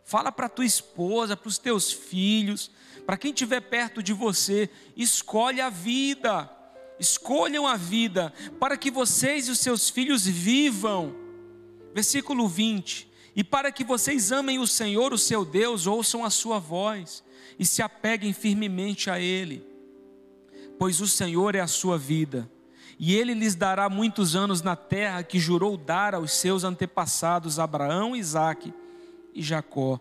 [0.09, 2.71] Fala para tua esposa, para os teus filhos,
[3.05, 6.51] para quem estiver perto de você, escolhe a vida.
[6.99, 11.14] Escolham a vida, para que vocês e os seus filhos vivam
[11.99, 16.59] Versículo 20: E para que vocês amem o Senhor, o seu Deus, ouçam a sua
[16.59, 17.25] voz
[17.59, 19.66] e se apeguem firmemente a Ele,
[20.79, 22.51] pois o Senhor é a sua vida,
[22.99, 28.14] e Ele lhes dará muitos anos na terra que jurou dar aos seus antepassados Abraão,
[28.14, 28.73] Isaque
[29.38, 30.01] e Jacó.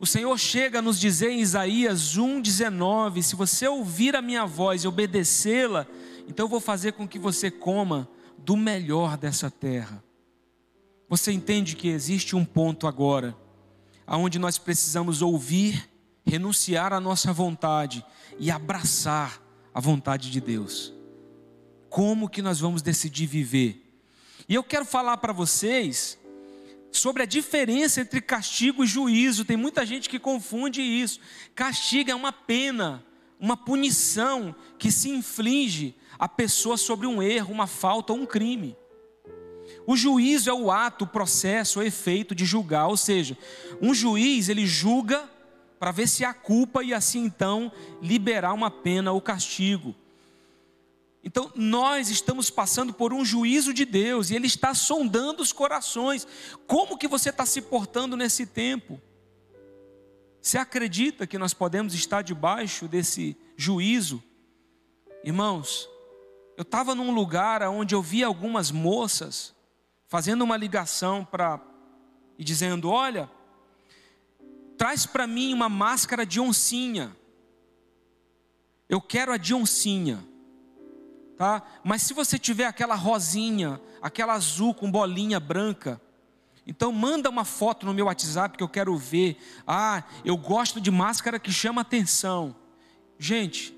[0.00, 4.84] O Senhor chega a nos dizer em Isaías 1,19: Se você ouvir a minha voz
[4.84, 5.86] e obedecê-la,
[6.28, 10.02] então eu vou fazer com que você coma do melhor dessa terra.
[11.08, 13.36] Você entende que existe um ponto agora,
[14.06, 15.88] aonde nós precisamos ouvir
[16.24, 18.04] renunciar à nossa vontade
[18.38, 19.40] e abraçar
[19.72, 20.92] a vontade de Deus.
[21.88, 23.80] Como que nós vamos decidir viver?
[24.48, 26.18] E eu quero falar para vocês
[26.98, 29.44] sobre a diferença entre castigo e juízo.
[29.44, 31.20] Tem muita gente que confunde isso.
[31.54, 33.04] Castigo é uma pena,
[33.38, 38.76] uma punição que se inflige à pessoa sobre um erro, uma falta ou um crime.
[39.86, 43.36] O juízo é o ato, o processo, o efeito de julgar, ou seja,
[43.80, 45.28] um juiz ele julga
[45.78, 49.94] para ver se há culpa e assim então liberar uma pena ou castigo.
[51.24, 56.26] Então, nós estamos passando por um juízo de Deus e Ele está sondando os corações.
[56.66, 59.00] Como que você está se portando nesse tempo?
[60.38, 64.22] Você acredita que nós podemos estar debaixo desse juízo?
[65.24, 65.88] Irmãos,
[66.58, 69.54] eu estava num lugar onde eu vi algumas moças
[70.06, 71.58] fazendo uma ligação para
[72.38, 73.30] e dizendo: Olha,
[74.76, 77.16] traz para mim uma máscara de oncinha.
[78.86, 80.33] Eu quero a de oncinha
[81.36, 81.62] tá?
[81.82, 86.00] Mas se você tiver aquela rosinha, aquela azul com bolinha branca,
[86.66, 89.36] então manda uma foto no meu WhatsApp que eu quero ver.
[89.66, 92.56] Ah, eu gosto de máscara que chama atenção.
[93.18, 93.76] Gente,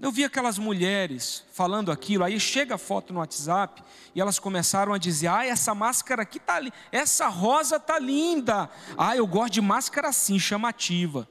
[0.00, 3.82] eu vi aquelas mulheres falando aquilo, aí chega a foto no WhatsApp
[4.14, 8.70] e elas começaram a dizer: "Ah, essa máscara aqui tá ali, essa rosa tá linda.
[8.96, 11.28] Ah, eu gosto de máscara assim, chamativa."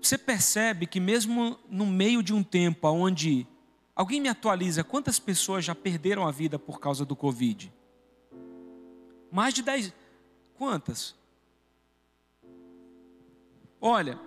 [0.00, 3.46] Você percebe que mesmo no meio de um tempo onde
[3.96, 7.72] Alguém me atualiza quantas pessoas já perderam a vida por causa do Covid?
[9.32, 9.90] Mais de 10.
[10.58, 11.14] Quantas?
[13.80, 14.20] Olha,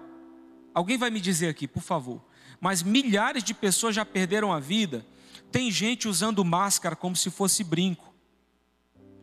[0.73, 2.19] alguém vai me dizer aqui, por favor.
[2.59, 5.05] Mas milhares de pessoas já perderam a vida.
[5.51, 8.11] Tem gente usando máscara como se fosse brinco,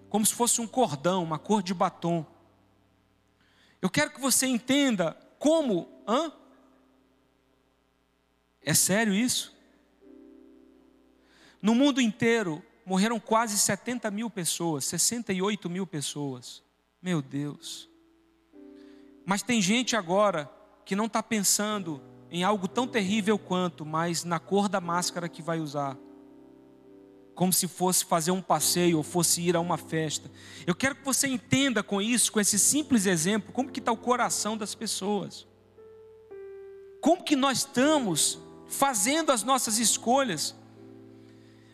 [0.08, 2.24] como se fosse um cordão, uma cor de batom.
[3.82, 5.88] Eu quero que você entenda como.
[6.06, 6.32] Hã?
[8.62, 9.55] É sério isso?
[11.66, 16.62] No mundo inteiro, morreram quase 70 mil pessoas, 68 mil pessoas.
[17.02, 17.90] Meu Deus.
[19.24, 20.48] Mas tem gente agora
[20.84, 22.00] que não está pensando
[22.30, 25.98] em algo tão terrível quanto, mas na cor da máscara que vai usar.
[27.34, 30.30] Como se fosse fazer um passeio ou fosse ir a uma festa.
[30.64, 33.96] Eu quero que você entenda com isso, com esse simples exemplo, como que está o
[33.96, 35.48] coração das pessoas.
[37.00, 40.54] Como que nós estamos fazendo as nossas escolhas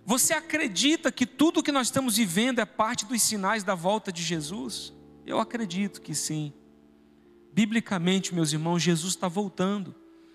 [0.04, 4.22] você acredita que tudo que nós estamos vivendo é parte dos sinais da volta de
[4.22, 4.92] Jesus?
[5.24, 6.52] Eu acredito que sim.
[7.52, 9.94] Biblicamente, meus irmãos, Jesus está voltando.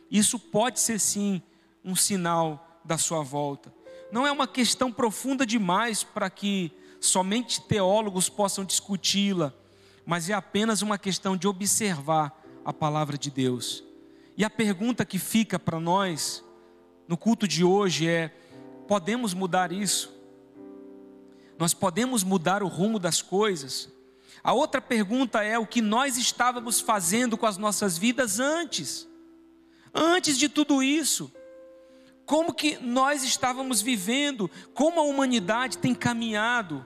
[0.10, 1.42] Isso pode ser sim
[1.84, 3.74] um sinal da sua volta.
[4.12, 9.54] Não é uma questão profunda demais para que somente teólogos possam discuti-la,
[10.06, 13.84] mas é apenas uma questão de observar a palavra de Deus.
[14.38, 16.44] E a pergunta que fica para nós
[17.08, 18.34] no culto de hoje é:
[18.88, 20.16] podemos mudar isso.
[21.60, 23.92] Nós podemos mudar o rumo das coisas.
[24.44, 29.08] A outra pergunta é o que nós estávamos fazendo com as nossas vidas antes.
[29.94, 31.32] Antes de tudo isso,
[32.26, 36.86] como que nós estávamos vivendo, como a humanidade tem caminhado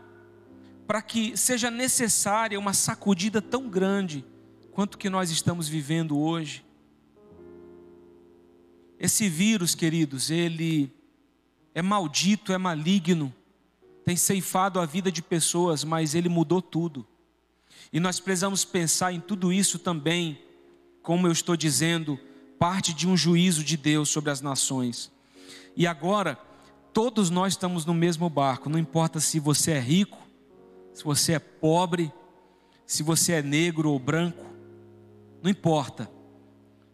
[0.87, 4.25] para que seja necessária uma sacudida tão grande
[4.71, 6.65] quanto que nós estamos vivendo hoje.
[8.99, 10.93] Esse vírus, queridos, ele
[11.73, 13.33] é maldito, é maligno,
[14.03, 17.05] tem ceifado a vida de pessoas, mas ele mudou tudo.
[17.93, 20.39] E nós precisamos pensar em tudo isso também,
[21.01, 22.19] como eu estou dizendo,
[22.59, 25.11] parte de um juízo de Deus sobre as nações.
[25.75, 26.37] E agora,
[26.93, 30.17] todos nós estamos no mesmo barco, não importa se você é rico,
[30.93, 32.11] se você é pobre,
[32.85, 34.45] se você é negro ou branco,
[35.41, 36.09] não importa.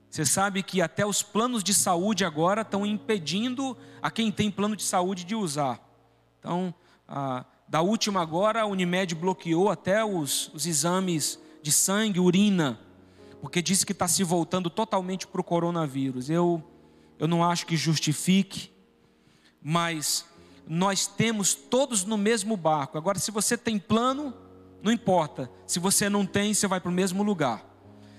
[0.09, 4.75] Você sabe que até os planos de saúde agora estão impedindo a quem tem plano
[4.75, 5.79] de saúde de usar.
[6.39, 6.73] Então,
[7.67, 12.79] da última agora, a Unimed bloqueou até os, os exames de sangue, urina,
[13.41, 16.29] porque disse que está se voltando totalmente para o coronavírus.
[16.29, 16.63] Eu,
[17.19, 18.71] eu não acho que justifique,
[19.61, 20.25] mas
[20.65, 22.97] nós temos todos no mesmo barco.
[22.97, 24.33] Agora, se você tem plano,
[24.81, 25.51] não importa.
[25.65, 27.66] Se você não tem, você vai para o mesmo lugar.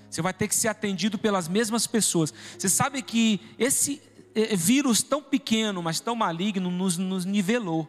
[0.09, 2.33] Você vai ter que ser atendido pelas mesmas pessoas.
[2.57, 4.01] Você sabe que esse
[4.35, 7.87] eh, vírus tão pequeno, mas tão maligno, nos, nos nivelou.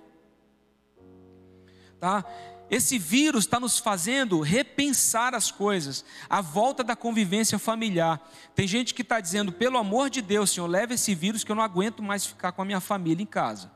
[1.98, 2.24] Tá?
[2.70, 8.20] Esse vírus está nos fazendo repensar as coisas, a volta da convivência familiar.
[8.54, 11.56] Tem gente que está dizendo, pelo amor de Deus, Senhor, leve esse vírus que eu
[11.56, 13.72] não aguento mais ficar com a minha família em casa.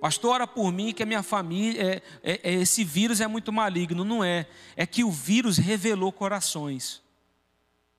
[0.00, 3.52] Pastor, ora por mim que a minha família, é, é, é, esse vírus é muito
[3.52, 4.04] maligno.
[4.04, 7.02] Não é, é que o vírus revelou corações.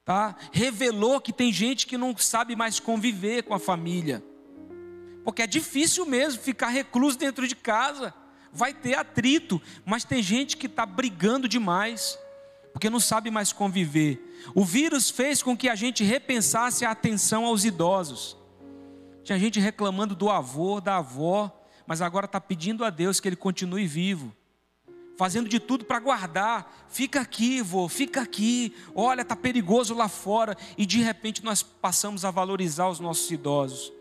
[0.07, 0.37] Tá?
[0.53, 4.23] Revelou que tem gente que não sabe mais conviver com a família.
[5.25, 8.13] Porque é difícil mesmo ficar recluso dentro de casa.
[8.53, 12.17] Vai ter atrito, mas tem gente que está brigando demais,
[12.71, 14.17] porque não sabe mais conviver.
[14.55, 18.37] O vírus fez com que a gente repensasse a atenção aos idosos.
[19.25, 21.53] Tinha gente reclamando do avô, da avó,
[21.85, 24.33] mas agora está pedindo a Deus que ele continue vivo
[25.17, 26.85] fazendo de tudo para guardar.
[26.87, 28.73] Fica aqui, vô, fica aqui.
[28.95, 30.55] Olha, tá perigoso lá fora.
[30.77, 33.91] E de repente nós passamos a valorizar os nossos idosos.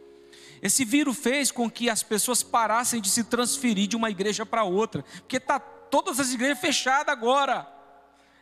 [0.62, 4.64] Esse vírus fez com que as pessoas parassem de se transferir de uma igreja para
[4.64, 7.70] outra, porque tá todas as igrejas fechadas agora.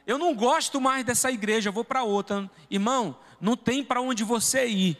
[0.07, 2.49] Eu não gosto mais dessa igreja, vou para outra.
[2.71, 4.99] Irmão, não tem para onde você ir.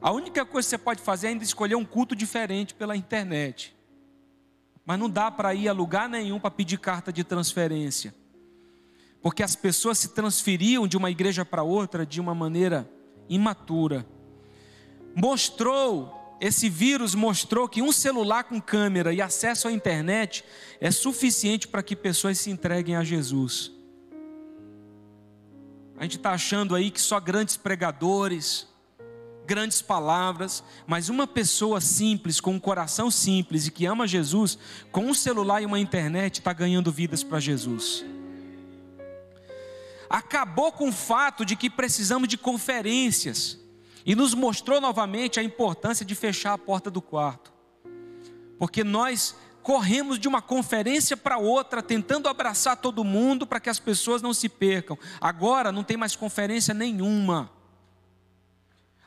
[0.00, 3.77] A única coisa que você pode fazer é ainda escolher um culto diferente pela internet
[4.88, 8.14] mas não dá para ir a lugar nenhum para pedir carta de transferência,
[9.20, 12.90] porque as pessoas se transferiam de uma igreja para outra de uma maneira
[13.28, 14.06] imatura.
[15.14, 20.42] Mostrou, esse vírus mostrou que um celular com câmera e acesso à internet
[20.80, 23.70] é suficiente para que pessoas se entreguem a Jesus.
[25.98, 28.66] A gente está achando aí que só grandes pregadores,
[29.48, 34.58] grandes palavras, mas uma pessoa simples, com um coração simples e que ama Jesus,
[34.92, 38.04] com um celular e uma internet, está ganhando vidas para Jesus.
[40.10, 43.58] Acabou com o fato de que precisamos de conferências
[44.04, 47.50] e nos mostrou novamente a importância de fechar a porta do quarto,
[48.58, 53.78] porque nós corremos de uma conferência para outra, tentando abraçar todo mundo para que as
[53.78, 54.98] pessoas não se percam.
[55.18, 57.57] Agora não tem mais conferência nenhuma.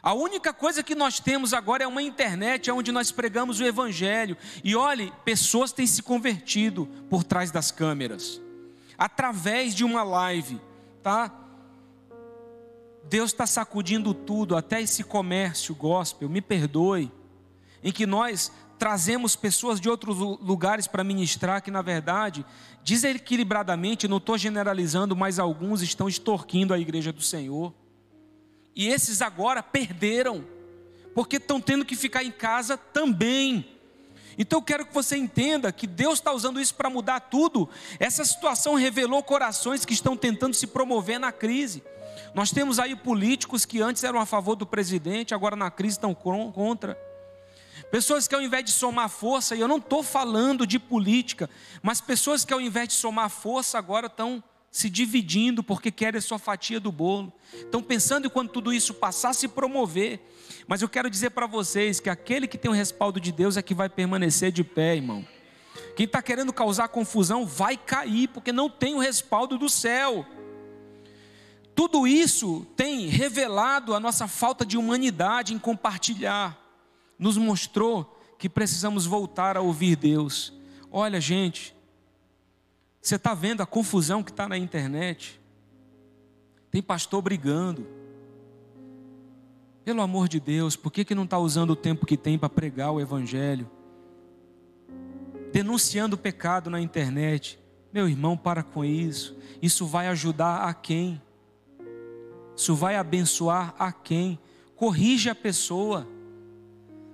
[0.03, 4.35] A única coisa que nós temos agora é uma internet onde nós pregamos o Evangelho.
[4.63, 8.41] E olhe, pessoas têm se convertido por trás das câmeras,
[8.97, 10.59] através de uma live,
[11.03, 11.31] tá?
[13.07, 17.11] Deus está sacudindo tudo, até esse comércio gospel, me perdoe,
[17.83, 22.43] em que nós trazemos pessoas de outros lugares para ministrar, que na verdade,
[22.83, 27.71] desequilibradamente, não estou generalizando, mas alguns estão extorquindo a igreja do Senhor.
[28.75, 30.45] E esses agora perderam,
[31.13, 33.67] porque estão tendo que ficar em casa também.
[34.37, 37.69] Então eu quero que você entenda que Deus está usando isso para mudar tudo.
[37.99, 41.83] Essa situação revelou corações que estão tentando se promover na crise.
[42.33, 46.13] Nós temos aí políticos que antes eram a favor do presidente, agora na crise estão
[46.13, 46.97] contra.
[47.91, 51.49] Pessoas que ao invés de somar força, e eu não estou falando de política,
[51.81, 54.41] mas pessoas que ao invés de somar força agora estão
[54.71, 57.31] se dividindo porque querem sua fatia do bolo.
[57.53, 60.21] Estão pensando em quando tudo isso passar, se promover.
[60.65, 63.61] Mas eu quero dizer para vocês que aquele que tem o respaldo de Deus é
[63.61, 65.27] que vai permanecer de pé, irmão.
[65.95, 70.25] Quem está querendo causar confusão vai cair, porque não tem o respaldo do céu.
[71.75, 76.57] Tudo isso tem revelado a nossa falta de humanidade em compartilhar.
[77.19, 80.53] Nos mostrou que precisamos voltar a ouvir Deus.
[80.89, 81.75] Olha, gente,
[83.01, 85.41] você está vendo a confusão que está na internet?
[86.69, 87.87] Tem pastor brigando.
[89.83, 92.47] Pelo amor de Deus, por que, que não está usando o tempo que tem para
[92.47, 93.69] pregar o Evangelho?
[95.51, 97.59] Denunciando o pecado na internet.
[97.91, 99.35] Meu irmão, para com isso.
[99.61, 101.19] Isso vai ajudar a quem?
[102.55, 104.37] Isso vai abençoar a quem?
[104.75, 106.07] Corrige a pessoa.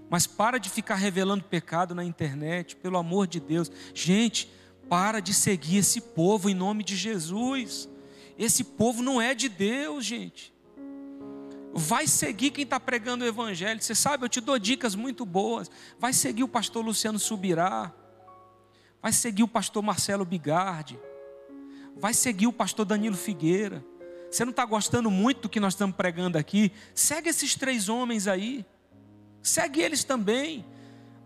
[0.09, 3.71] Mas para de ficar revelando pecado na internet, pelo amor de Deus.
[3.93, 4.51] Gente,
[4.89, 7.89] para de seguir esse povo em nome de Jesus.
[8.37, 10.53] Esse povo não é de Deus, gente.
[11.73, 13.81] Vai seguir quem está pregando o Evangelho.
[13.81, 15.69] Você sabe, eu te dou dicas muito boas.
[15.99, 17.93] Vai seguir o pastor Luciano Subirá.
[19.01, 20.99] Vai seguir o pastor Marcelo Bigardi.
[21.95, 23.83] Vai seguir o pastor Danilo Figueira.
[24.29, 26.71] Você não está gostando muito do que nós estamos pregando aqui?
[26.93, 28.65] Segue esses três homens aí.
[29.41, 30.65] Segue eles também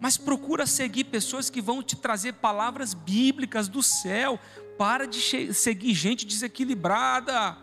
[0.01, 4.39] mas procura seguir pessoas que vão te trazer palavras bíblicas do céu.
[4.75, 7.55] Para de seguir gente desequilibrada,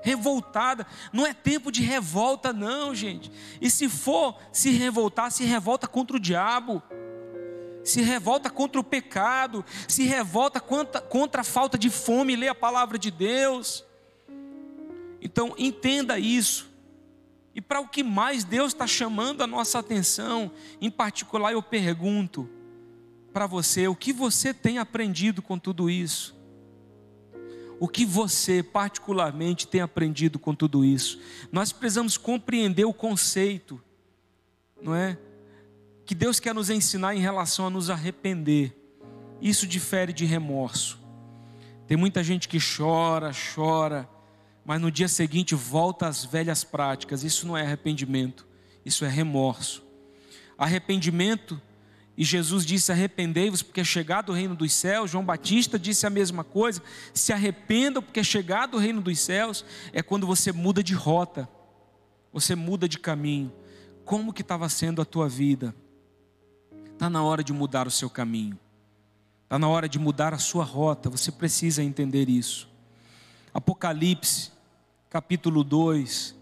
[0.00, 0.86] revoltada.
[1.12, 3.32] Não é tempo de revolta, não, gente.
[3.60, 6.80] E se for se revoltar, se revolta contra o diabo.
[7.82, 12.54] Se revolta contra o pecado, se revolta contra, contra a falta de fome, lê a
[12.54, 13.84] palavra de Deus.
[15.20, 16.69] Então, entenda isso.
[17.54, 22.48] E para o que mais Deus está chamando a nossa atenção, em particular eu pergunto
[23.32, 26.38] para você: o que você tem aprendido com tudo isso?
[27.80, 31.18] O que você, particularmente, tem aprendido com tudo isso?
[31.50, 33.80] Nós precisamos compreender o conceito,
[34.82, 35.18] não é?
[36.04, 38.76] Que Deus quer nos ensinar em relação a nos arrepender.
[39.40, 41.00] Isso difere de remorso.
[41.86, 44.06] Tem muita gente que chora, chora,
[44.70, 47.24] mas no dia seguinte volta às velhas práticas.
[47.24, 48.46] Isso não é arrependimento,
[48.84, 49.82] isso é remorso.
[50.56, 51.60] Arrependimento,
[52.16, 55.10] e Jesus disse: Arrependei-vos, porque é chegado o reino dos céus.
[55.10, 56.80] João Batista disse a mesma coisa:
[57.12, 59.64] Se arrependam, porque é chegado o reino dos céus.
[59.92, 61.48] É quando você muda de rota,
[62.32, 63.52] você muda de caminho.
[64.04, 65.74] Como que estava sendo a tua vida?
[66.92, 68.56] Está na hora de mudar o seu caminho.
[69.42, 71.10] Está na hora de mudar a sua rota.
[71.10, 72.70] Você precisa entender isso.
[73.52, 74.59] Apocalipse,
[75.10, 76.36] capítulo 2,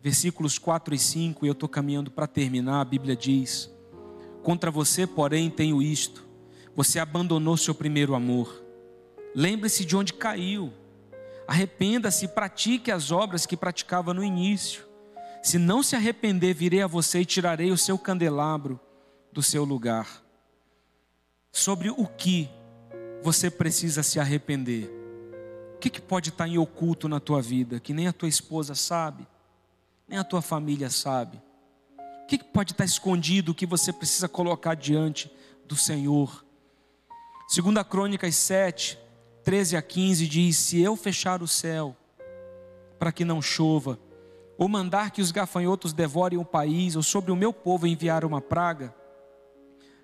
[0.00, 2.80] versículos 4 e 5, e eu estou caminhando para terminar.
[2.80, 3.68] A Bíblia diz:
[4.42, 6.24] Contra você, porém, tenho isto:
[6.76, 8.64] você abandonou seu primeiro amor.
[9.34, 10.72] Lembre-se de onde caiu.
[11.46, 14.86] Arrependa-se e pratique as obras que praticava no início.
[15.42, 18.78] Se não se arrepender, virei a você e tirarei o seu candelabro
[19.32, 20.22] do seu lugar.
[21.50, 22.48] Sobre o que
[23.22, 24.97] você precisa se arrepender?
[25.78, 28.74] O que, que pode estar em oculto na tua vida que nem a tua esposa
[28.74, 29.24] sabe,
[30.08, 31.40] nem a tua família sabe?
[32.24, 35.30] O que, que pode estar escondido que você precisa colocar diante
[35.68, 36.44] do Senhor?
[37.46, 38.98] Segunda Crônicas 7,
[39.44, 41.96] 13 a 15 diz: Se eu fechar o céu
[42.98, 44.00] para que não chova,
[44.58, 48.40] ou mandar que os gafanhotos devorem o país, ou sobre o meu povo enviar uma
[48.40, 48.92] praga,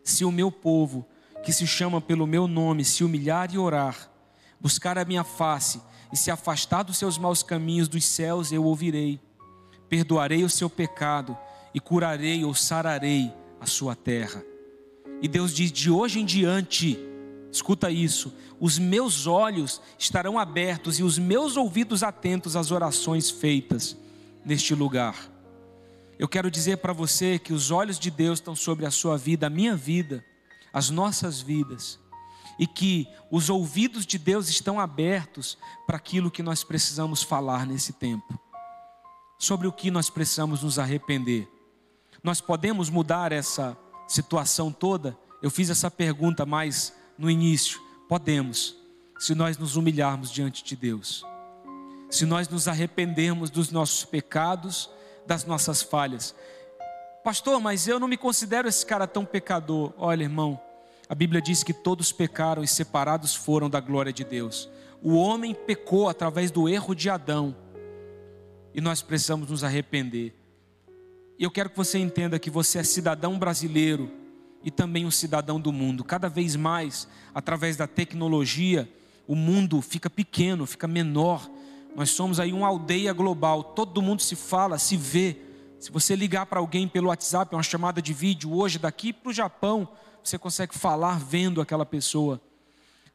[0.05, 1.05] se o meu povo,
[1.43, 4.14] que se chama pelo meu nome, se humilhar e orar,
[4.65, 5.79] buscar a minha face
[6.11, 9.21] e se afastar dos seus maus caminhos dos céus, eu ouvirei,
[9.91, 11.37] perdoarei o seu pecado
[11.75, 14.43] e curarei ou sararei a sua terra.
[15.21, 16.99] E Deus diz: de hoje em diante,
[17.53, 23.95] escuta isso, os meus olhos estarão abertos e os meus ouvidos atentos às orações feitas
[24.47, 25.31] neste lugar.
[26.19, 29.47] Eu quero dizer para você que os olhos de Deus estão sobre a sua vida,
[29.47, 30.25] a minha vida,
[30.73, 31.99] as nossas vidas,
[32.59, 37.93] e que os ouvidos de Deus estão abertos para aquilo que nós precisamos falar nesse
[37.93, 38.39] tempo,
[39.39, 41.49] sobre o que nós precisamos nos arrepender.
[42.23, 43.77] Nós podemos mudar essa
[44.07, 45.17] situação toda?
[45.43, 47.81] Eu fiz essa pergunta mais no início.
[48.09, 48.77] Podemos,
[49.19, 51.25] se nós nos humilharmos diante de Deus
[52.15, 54.89] se nós nos arrependermos dos nossos pecados,
[55.27, 56.35] das nossas falhas.
[57.25, 59.93] Pastor, mas eu não me considero esse cara tão pecador.
[59.97, 60.61] Olha, irmão,
[61.09, 64.69] a Bíblia diz que todos pecaram e separados foram da glória de Deus.
[65.03, 67.55] O homem pecou através do erro de Adão.
[68.75, 70.35] E nós precisamos nos arrepender.
[71.39, 74.11] E eu quero que você entenda que você é cidadão brasileiro
[74.63, 76.03] e também um cidadão do mundo.
[76.03, 78.89] Cada vez mais, através da tecnologia,
[79.27, 81.49] o mundo fica pequeno, fica menor
[81.95, 85.37] nós somos aí uma aldeia global, todo mundo se fala, se vê.
[85.79, 89.33] Se você ligar para alguém pelo WhatsApp, uma chamada de vídeo hoje daqui para o
[89.33, 89.89] Japão,
[90.29, 92.41] você consegue falar vendo aquela pessoa.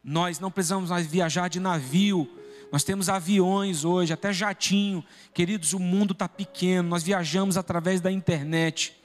[0.04, 2.30] Nós não precisamos mais viajar de navio,
[2.72, 5.04] nós temos aviões hoje, até jatinho.
[5.34, 8.96] Queridos, o mundo está pequeno, nós viajamos através da internet.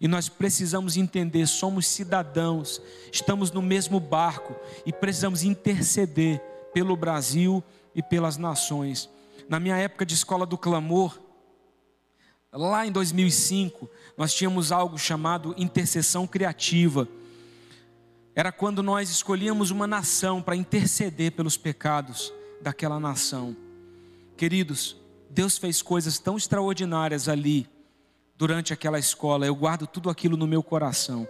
[0.00, 4.54] E nós precisamos entender, somos cidadãos, estamos no mesmo barco
[4.84, 6.38] e precisamos interceder
[6.74, 9.08] pelo Brasil e pelas nações
[9.48, 11.18] na minha época de escola do clamor,
[12.52, 17.08] lá em 2005, nós tínhamos algo chamado intercessão criativa.
[18.36, 22.30] Era quando nós escolhíamos uma nação para interceder pelos pecados
[22.60, 23.56] daquela nação.
[24.36, 24.94] Queridos,
[25.30, 27.66] Deus fez coisas tão extraordinárias ali
[28.36, 29.46] durante aquela escola.
[29.46, 31.26] Eu guardo tudo aquilo no meu coração.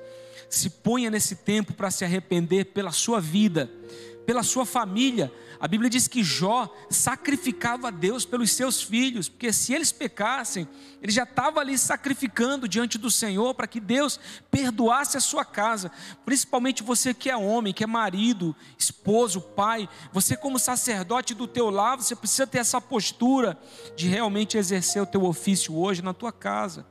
[0.50, 3.70] Se ponha nesse tempo para se arrepender pela sua vida,
[4.26, 5.32] pela sua família.
[5.58, 10.68] A Bíblia diz que Jó sacrificava a Deus pelos seus filhos, porque se eles pecassem,
[11.00, 14.20] ele já estava ali sacrificando diante do Senhor para que Deus
[14.50, 15.90] perdoasse a sua casa.
[16.24, 21.70] Principalmente você que é homem, que é marido, esposo, pai, você como sacerdote do teu
[21.70, 23.58] lar, você precisa ter essa postura
[23.96, 26.86] de realmente exercer o teu ofício hoje na tua casa,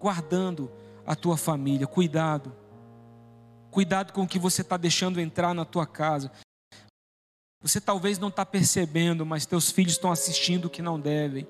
[0.00, 0.70] guardando
[1.06, 1.86] a tua família.
[1.86, 2.52] Cuidado.
[3.70, 6.32] Cuidado com o que você está deixando entrar na tua casa.
[7.60, 11.46] Você talvez não está percebendo, mas teus filhos estão assistindo o que não devem.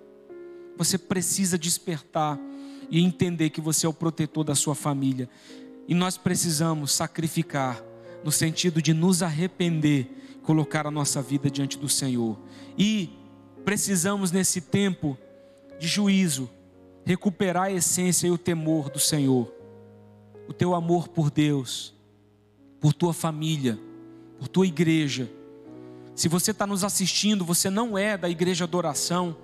[0.76, 2.38] Você precisa despertar
[2.90, 5.28] e entender que você é o protetor da sua família.
[5.86, 7.82] E nós precisamos sacrificar,
[8.24, 12.38] no sentido de nos arrepender, colocar a nossa vida diante do Senhor.
[12.76, 13.10] E
[13.62, 15.16] precisamos, nesse tempo
[15.78, 16.48] de juízo,
[17.04, 19.52] recuperar a essência e o temor do Senhor.
[20.48, 21.94] O teu amor por Deus,
[22.80, 23.78] por tua família,
[24.38, 25.30] por tua igreja
[26.18, 29.36] se você está nos assistindo, você não é da igreja adoração,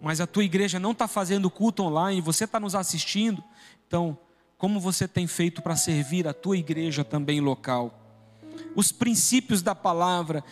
[0.00, 3.44] mas a tua igreja não está fazendo culto online, você está nos assistindo,
[3.86, 4.16] então,
[4.56, 8.00] como você tem feito para servir a tua igreja também local?
[8.74, 10.42] Os princípios da palavra,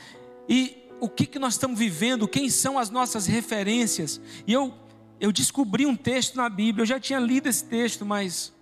[0.47, 4.21] e o que, que nós estamos vivendo, quem são as nossas referências.
[4.47, 4.75] E eu,
[5.19, 8.53] eu descobri um texto na Bíblia, eu já tinha lido esse texto, mas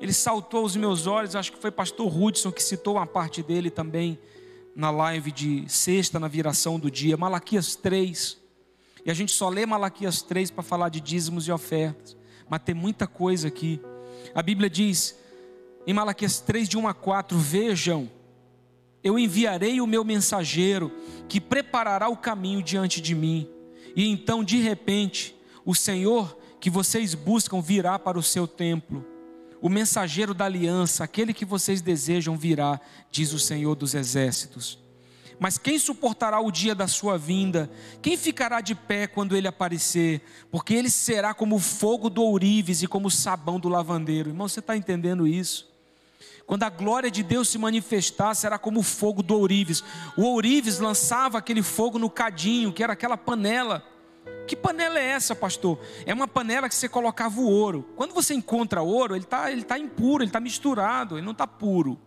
[0.00, 3.70] ele saltou aos meus olhos, acho que foi pastor Hudson que citou uma parte dele
[3.70, 4.18] também
[4.74, 8.38] na live de sexta, na viração do dia, Malaquias 3.
[9.04, 12.16] E a gente só lê Malaquias 3 para falar de dízimos e ofertas,
[12.48, 13.80] mas tem muita coisa aqui.
[14.34, 15.16] A Bíblia diz
[15.86, 18.10] em Malaquias 3, de 1 a 4: Vejam,
[19.02, 20.90] eu enviarei o meu mensageiro
[21.28, 23.48] que preparará o caminho diante de mim,
[23.94, 29.13] e então de repente o Senhor que vocês buscam virá para o seu templo
[29.64, 32.78] o mensageiro da aliança, aquele que vocês desejam virá,
[33.10, 34.78] diz o Senhor dos exércitos.
[35.40, 37.70] Mas quem suportará o dia da sua vinda?
[38.02, 40.20] Quem ficará de pé quando ele aparecer?
[40.50, 44.28] Porque ele será como o fogo do ourives e como o sabão do lavandeiro.
[44.28, 45.66] Irmão, você está entendendo isso?
[46.44, 49.82] Quando a glória de Deus se manifestar, será como o fogo do ourives.
[50.14, 53.82] O ourives lançava aquele fogo no cadinho, que era aquela panela
[54.46, 55.78] que panela é essa, pastor?
[56.04, 57.88] É uma panela que você colocava o ouro.
[57.96, 61.46] Quando você encontra ouro, ele está ele tá impuro, ele está misturado, ele não está
[61.46, 61.98] puro.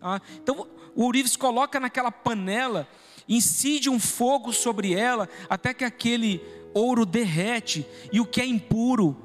[0.00, 0.20] Tá?
[0.36, 2.88] Então, o ourives coloca naquela panela,
[3.28, 6.40] incide um fogo sobre ela, até que aquele
[6.74, 9.16] ouro derrete, e o que é impuro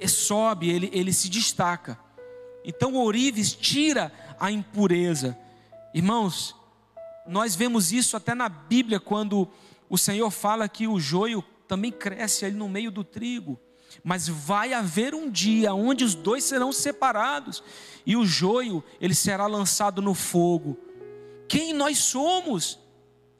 [0.00, 1.98] é, sobe, ele, ele se destaca.
[2.64, 5.38] Então, o ourives tira a impureza.
[5.92, 6.56] Irmãos,
[7.26, 9.48] nós vemos isso até na Bíblia, quando
[9.88, 13.58] o Senhor fala que o joio também cresce ali no meio do trigo.
[14.02, 17.62] Mas vai haver um dia onde os dois serão separados
[18.04, 20.76] e o joio ele será lançado no fogo.
[21.48, 22.78] Quem nós somos?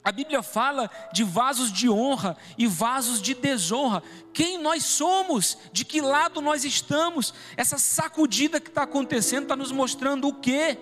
[0.04, 4.02] A Bíblia fala de vasos de honra e vasos de desonra.
[4.34, 5.56] Quem nós somos?
[5.72, 7.32] De que lado nós estamos?
[7.56, 10.78] Essa sacudida que está acontecendo está nos mostrando o quê?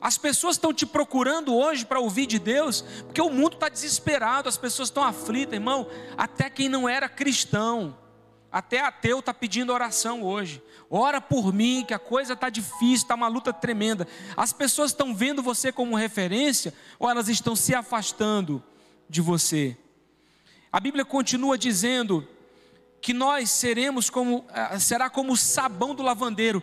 [0.00, 4.48] As pessoas estão te procurando hoje para ouvir de Deus, porque o mundo está desesperado,
[4.48, 5.86] as pessoas estão aflitas, irmão.
[6.16, 7.96] Até quem não era cristão,
[8.50, 10.62] até ateu está pedindo oração hoje.
[10.88, 14.08] Ora por mim, que a coisa está difícil, está uma luta tremenda.
[14.36, 18.62] As pessoas estão vendo você como referência, ou elas estão se afastando
[19.08, 19.76] de você?
[20.72, 22.26] A Bíblia continua dizendo
[23.00, 26.62] que nós seremos como, eh, será como o sabão do lavandeiro,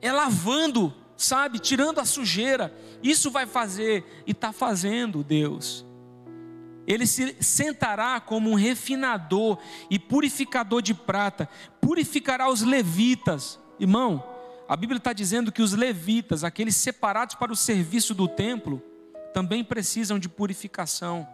[0.00, 2.74] é lavando sabe, tirando a sujeira.
[3.02, 5.84] Isso vai fazer e está fazendo Deus.
[6.86, 9.58] Ele se sentará como um refinador
[9.88, 11.48] e purificador de prata,
[11.80, 13.60] purificará os levitas.
[13.78, 14.24] Irmão,
[14.68, 18.82] a Bíblia está dizendo que os levitas, aqueles separados para o serviço do templo,
[19.32, 21.28] também precisam de purificação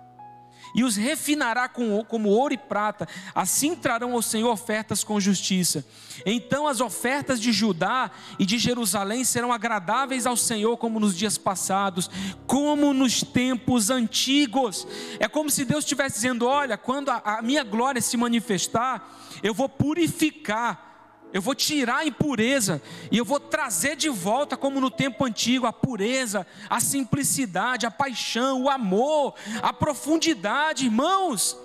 [0.77, 5.83] e os refinará com, como ouro e prata, assim trarão ao Senhor ofertas com justiça.
[6.27, 11.39] Então as ofertas de Judá e de Jerusalém serão agradáveis ao Senhor, como nos dias
[11.39, 12.11] passados,
[12.47, 14.87] como nos tempos antigos.
[15.18, 19.55] É como se Deus estivesse dizendo: Olha, quando a, a minha glória se manifestar, eu
[19.55, 20.86] vou purificar
[21.33, 25.66] eu vou tirar a impureza e eu vou trazer de volta, como no tempo antigo,
[25.66, 31.57] a pureza, a simplicidade, a paixão, o amor, a profundidade, irmãos.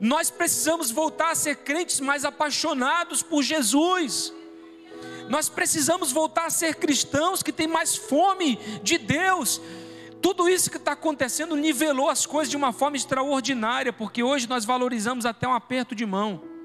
[0.00, 4.32] Nós precisamos voltar a ser crentes mais apaixonados por Jesus.
[5.28, 9.60] Nós precisamos voltar a ser cristãos que têm mais fome de Deus.
[10.20, 14.64] Tudo isso que está acontecendo nivelou as coisas de uma forma extraordinária, porque hoje nós
[14.64, 16.57] valorizamos até um aperto de mão.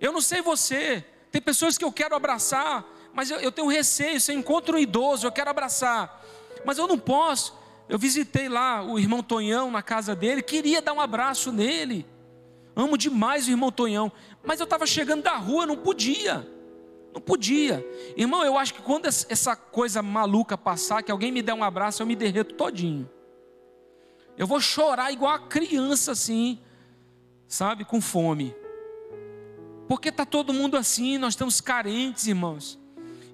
[0.00, 4.20] Eu não sei você, tem pessoas que eu quero abraçar, mas eu, eu tenho receio.
[4.20, 6.22] Se eu encontro um idoso, eu quero abraçar,
[6.64, 7.56] mas eu não posso.
[7.88, 12.06] Eu visitei lá o irmão Tonhão na casa dele, queria dar um abraço nele.
[12.74, 14.12] Amo demais o irmão Tonhão,
[14.44, 16.46] mas eu estava chegando da rua, não podia.
[17.14, 17.86] Não podia.
[18.14, 22.02] Irmão, eu acho que quando essa coisa maluca passar, que alguém me der um abraço,
[22.02, 23.08] eu me derreto todinho.
[24.36, 26.60] Eu vou chorar igual a criança assim,
[27.48, 28.54] sabe, com fome.
[29.88, 32.78] Porque está todo mundo assim, nós estamos carentes, irmãos.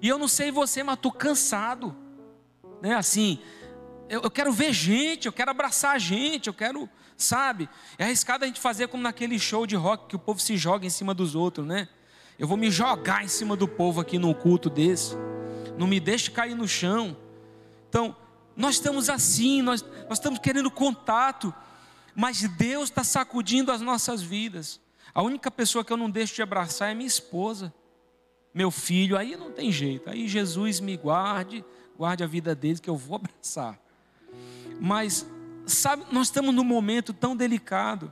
[0.01, 1.95] E eu não sei você, mas estou cansado.
[2.81, 2.93] Né?
[2.95, 3.39] Assim,
[4.09, 7.69] eu, eu, quero ver gente, eu quero abraçar gente, eu quero, sabe?
[7.97, 10.85] É arriscado a gente fazer como naquele show de rock que o povo se joga
[10.85, 11.87] em cima dos outros, né?
[12.37, 15.15] Eu vou me jogar em cima do povo aqui num culto desse.
[15.77, 17.15] Não me deixe cair no chão.
[17.89, 18.15] Então,
[18.55, 21.53] nós estamos assim, nós, nós estamos querendo contato,
[22.15, 24.79] mas Deus está sacudindo as nossas vidas.
[25.13, 27.73] A única pessoa que eu não deixo de abraçar é minha esposa,
[28.53, 29.17] meu filho.
[29.17, 30.09] Aí não tem jeito.
[30.09, 31.63] Aí Jesus me guarde,
[31.95, 33.79] guarde a vida deles que eu vou abraçar.
[34.79, 35.25] Mas,
[35.65, 38.11] sabe, nós estamos num momento tão delicado.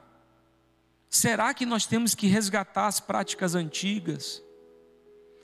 [1.09, 4.41] Será que nós temos que resgatar as práticas antigas?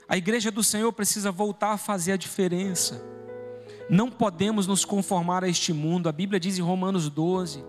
[0.08, 3.04] A igreja do Senhor precisa voltar a fazer a diferença.
[3.90, 6.08] Não podemos nos conformar a este mundo.
[6.08, 7.62] A Bíblia diz em Romanos 12: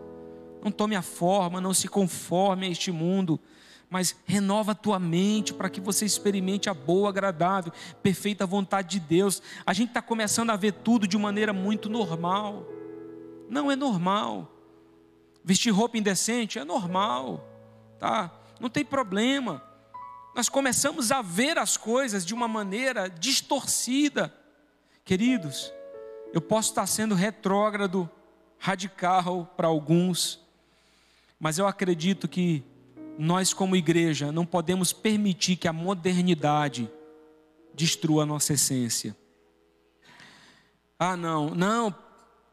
[0.64, 3.40] Não tome a forma, não se conforme a este mundo,
[3.90, 7.74] mas renova a tua mente para que você experimente a boa, agradável,
[8.04, 9.42] perfeita vontade de Deus.
[9.66, 12.68] A gente está começando a ver tudo de maneira muito normal.
[13.50, 14.54] Não é normal.
[15.44, 17.48] Vestir roupa indecente é normal,
[17.98, 18.32] tá?
[18.60, 19.64] Não tem problema.
[20.36, 24.32] Nós começamos a ver as coisas de uma maneira distorcida.
[25.04, 25.74] Queridos,
[26.32, 28.08] eu posso estar sendo retrógrado,
[28.60, 30.40] radical para alguns,
[31.40, 32.64] mas eu acredito que
[33.22, 36.90] nós, como igreja, não podemos permitir que a modernidade
[37.74, 39.14] destrua a nossa essência.
[40.98, 41.94] Ah, não, não,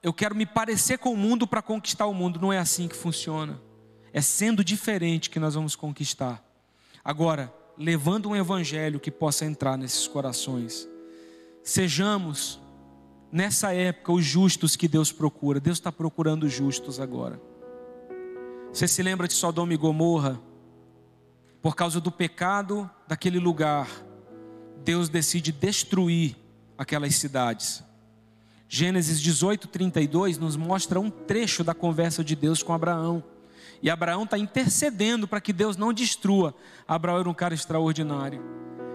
[0.03, 2.41] eu quero me parecer com o mundo para conquistar o mundo.
[2.41, 3.62] Não é assim que funciona.
[4.12, 6.45] É sendo diferente que nós vamos conquistar.
[7.05, 10.89] Agora, levando um evangelho que possa entrar nesses corações.
[11.62, 12.61] Sejamos,
[13.31, 15.61] nessa época, os justos que Deus procura.
[15.61, 17.41] Deus está procurando justos agora.
[18.73, 20.41] Você se lembra de Sodoma e Gomorra?
[21.67, 23.89] Por causa do pecado daquele lugar,
[24.85, 26.37] Deus decide destruir
[26.79, 27.83] aquelas cidades.
[28.69, 33.21] Gênesis 18, 32 nos mostra um trecho da conversa de Deus com Abraão.
[33.83, 36.55] E Abraão está intercedendo para que Deus não destrua.
[36.87, 38.41] Abraão era um cara extraordinário.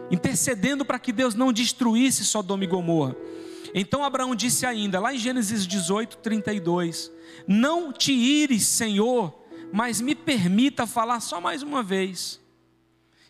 [0.09, 3.17] Intercedendo para que Deus não destruísse Sodoma e Gomorra.
[3.75, 7.11] Então Abraão disse ainda, lá em Gênesis 18, 32:
[7.45, 9.37] Não te ires, Senhor,
[9.73, 12.40] mas me permita falar só mais uma vez.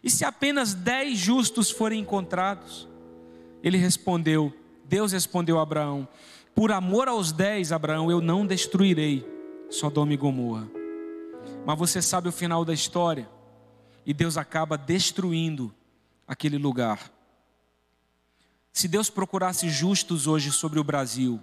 [0.04, 2.88] E se apenas dez justos forem encontrados?
[3.64, 4.54] Ele respondeu,
[4.86, 6.08] Deus respondeu a Abraão:
[6.56, 9.26] Por amor aos dez, Abraão, eu não destruirei
[9.70, 10.68] Sodoma e Gomorra.
[11.66, 13.30] Mas você sabe o final da história,
[14.06, 15.74] e Deus acaba destruindo
[16.28, 17.12] aquele lugar.
[18.74, 21.39] Se Deus procurasse justos hoje sobre o Brasil,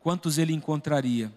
[0.00, 1.30] quantos ele encontraria?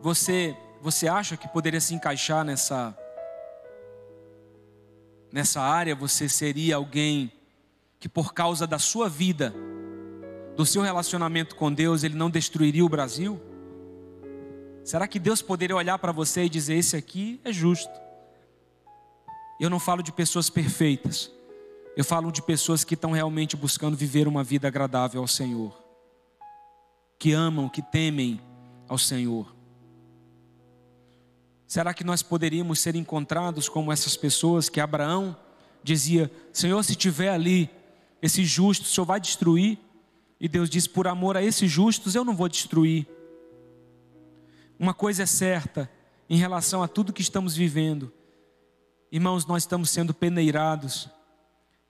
[0.00, 2.96] Você, você acha que poderia se encaixar nessa
[5.32, 7.32] nessa área você seria alguém
[8.00, 9.54] que, por causa da sua vida,
[10.56, 13.40] do seu relacionamento com Deus, ele não destruiria o Brasil?
[14.84, 17.92] Será que Deus poderia olhar para você e dizer: Esse aqui é justo?
[19.60, 21.30] Eu não falo de pessoas perfeitas,
[21.96, 25.76] eu falo de pessoas que estão realmente buscando viver uma vida agradável ao Senhor,
[27.18, 28.40] que amam, que temem
[28.88, 29.57] ao Senhor.
[31.68, 35.36] Será que nós poderíamos ser encontrados como essas pessoas que Abraão
[35.82, 37.68] dizia: Senhor, se tiver ali
[38.22, 39.78] esse justo, o Senhor vai destruir?
[40.40, 43.06] E Deus diz: Por amor a esses justos, eu não vou destruir.
[44.78, 45.90] Uma coisa é certa
[46.30, 48.10] em relação a tudo que estamos vivendo,
[49.12, 51.10] irmãos, nós estamos sendo peneirados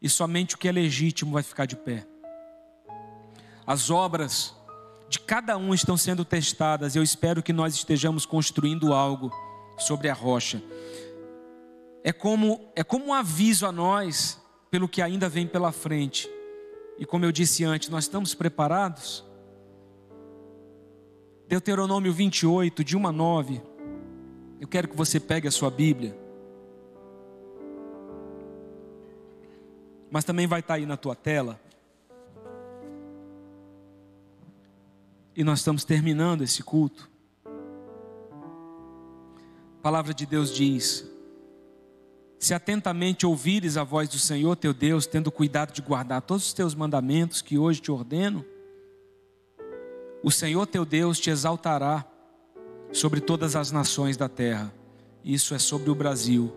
[0.03, 2.05] e somente o que é legítimo vai ficar de pé.
[3.65, 4.57] As obras
[5.09, 9.33] de cada um estão sendo testadas, e eu espero que nós estejamos construindo algo
[9.79, 10.63] sobre a rocha.
[12.03, 16.29] É como, é como um aviso a nós pelo que ainda vem pela frente.
[16.99, 19.25] E como eu disse antes, nós estamos preparados?
[21.47, 23.63] Deuteronômio 28, de 1 a 9.
[24.61, 26.19] Eu quero que você pegue a sua Bíblia.
[30.11, 31.61] Mas também vai estar aí na tua tela.
[35.37, 37.09] E nós estamos terminando esse culto.
[39.89, 41.03] Palavra de Deus diz:
[42.39, 46.53] Se atentamente ouvires a voz do Senhor teu Deus, tendo cuidado de guardar todos os
[46.53, 48.45] teus mandamentos que hoje te ordeno,
[50.23, 52.05] o Senhor teu Deus te exaltará
[52.93, 54.71] sobre todas as nações da terra.
[55.25, 56.53] Isso é sobre o Brasil.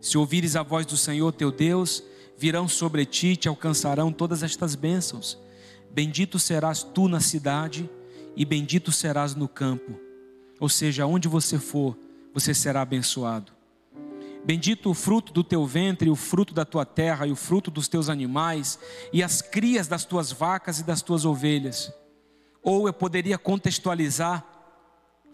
[0.00, 2.02] Se ouvires a voz do Senhor teu Deus,
[2.38, 5.36] virão sobre ti e te alcançarão todas estas bênçãos.
[5.90, 7.90] Bendito serás tu na cidade
[8.34, 10.00] e bendito serás no campo.
[10.58, 11.94] Ou seja, onde você for,
[12.32, 13.52] você será abençoado.
[14.44, 17.86] Bendito o fruto do teu ventre, o fruto da tua terra, e o fruto dos
[17.86, 18.78] teus animais,
[19.12, 21.92] e as crias das tuas vacas e das tuas ovelhas.
[22.62, 24.44] Ou eu poderia contextualizar,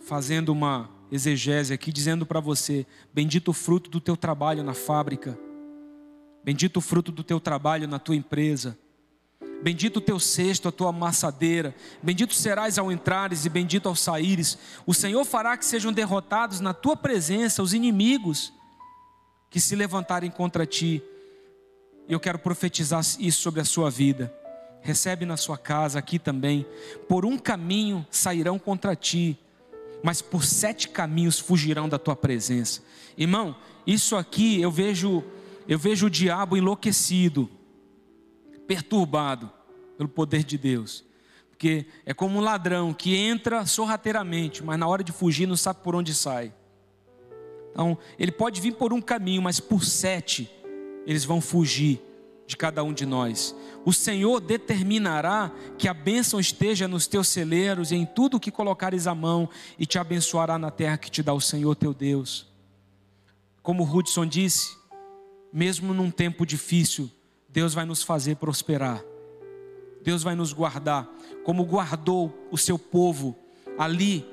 [0.01, 5.39] fazendo uma exegese aqui, dizendo para você: Bendito o fruto do teu trabalho na fábrica,
[6.45, 8.79] bendito o fruto do teu trabalho na tua empresa,
[9.61, 11.75] Bendito o teu cesto, a tua amassadeira.
[12.03, 14.57] Bendito serás ao entrares e bendito ao saíres.
[14.87, 18.53] O Senhor fará que sejam derrotados na tua presença os inimigos
[19.51, 21.03] que se levantarem contra ti.
[22.09, 24.33] Eu quero profetizar isso sobre a sua vida.
[24.81, 26.65] Recebe na sua casa, aqui também.
[27.09, 29.37] Por um caminho sairão contra ti,
[30.05, 32.81] mas por sete caminhos fugirão da tua presença.
[33.17, 35.25] Irmão, isso aqui eu vejo,
[35.67, 37.51] eu vejo o diabo enlouquecido
[38.69, 39.51] perturbado
[39.97, 41.05] pelo poder de Deus.
[41.49, 45.81] Porque é como um ladrão que entra sorrateiramente, mas na hora de fugir não sabe
[45.83, 46.55] por onde sai.
[47.73, 50.49] Então, ele pode vir por um caminho, mas por sete
[51.05, 52.01] eles vão fugir
[52.47, 53.57] de cada um de nós.
[53.85, 59.07] O Senhor determinará que a bênção esteja nos teus celeiros e em tudo que colocares
[59.07, 59.49] a mão,
[59.79, 62.47] e te abençoará na terra que te dá o Senhor teu Deus.
[63.63, 64.77] Como Hudson disse,
[65.53, 67.11] mesmo num tempo difícil,
[67.59, 69.03] Deus vai nos fazer prosperar.
[70.01, 73.37] Deus vai nos guardar, como guardou o seu povo
[73.77, 74.25] ali,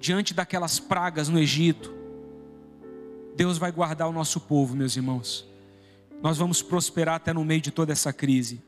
[0.00, 1.94] diante daquelas pragas no Egito.
[3.36, 5.46] Deus vai guardar o nosso povo, meus irmãos.
[6.20, 8.60] Nós vamos prosperar até no meio de toda essa crise.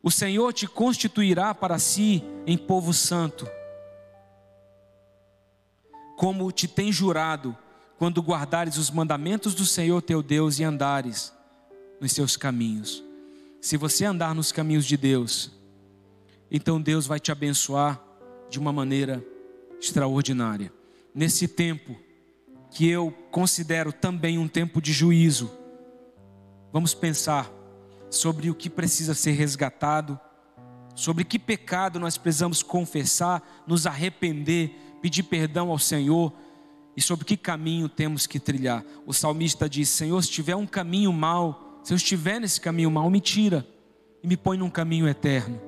[0.00, 3.44] O Senhor te constituirá para si em povo santo,
[6.16, 7.58] como te tem jurado,
[7.98, 11.39] quando guardares os mandamentos do Senhor teu Deus e andares
[12.00, 13.04] nos seus caminhos.
[13.60, 15.50] Se você andar nos caminhos de Deus,
[16.50, 18.02] então Deus vai te abençoar
[18.48, 19.24] de uma maneira
[19.80, 20.72] extraordinária.
[21.14, 21.96] Nesse tempo,
[22.70, 25.50] que eu considero também um tempo de juízo,
[26.72, 27.52] vamos pensar
[28.08, 30.18] sobre o que precisa ser resgatado,
[30.94, 36.32] sobre que pecado nós precisamos confessar, nos arrepender, pedir perdão ao Senhor
[36.96, 38.84] e sobre que caminho temos que trilhar.
[39.06, 43.08] O salmista diz: Senhor, se tiver um caminho mau, se eu estiver nesse caminho mal,
[43.10, 43.66] me tira
[44.22, 45.60] e me põe num caminho eterno.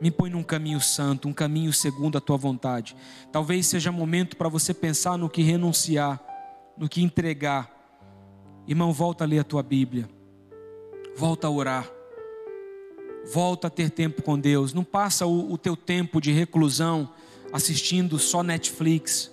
[0.00, 2.96] Me põe num caminho santo, um caminho segundo a tua vontade.
[3.30, 6.18] Talvez seja momento para você pensar no que renunciar,
[6.76, 7.70] no que entregar.
[8.66, 10.08] Irmão, volta a ler a tua Bíblia.
[11.14, 11.90] Volta a orar.
[13.30, 14.72] Volta a ter tempo com Deus.
[14.72, 17.12] Não passa o, o teu tempo de reclusão
[17.52, 19.30] assistindo só Netflix,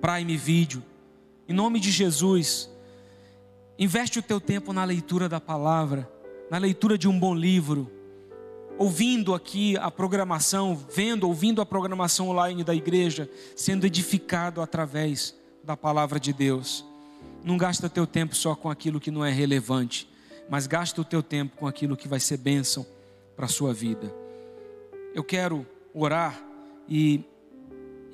[0.00, 0.82] Prime Video.
[1.46, 2.70] Em nome de Jesus,
[3.80, 6.06] Investe o teu tempo na leitura da palavra,
[6.50, 7.90] na leitura de um bom livro,
[8.76, 13.26] ouvindo aqui a programação, vendo, ouvindo a programação online da igreja,
[13.56, 16.84] sendo edificado através da palavra de Deus.
[17.42, 20.06] Não gasta teu tempo só com aquilo que não é relevante,
[20.50, 22.86] mas gasta o teu tempo com aquilo que vai ser bênção
[23.34, 24.14] para a sua vida.
[25.14, 26.38] Eu quero orar
[26.86, 27.24] e,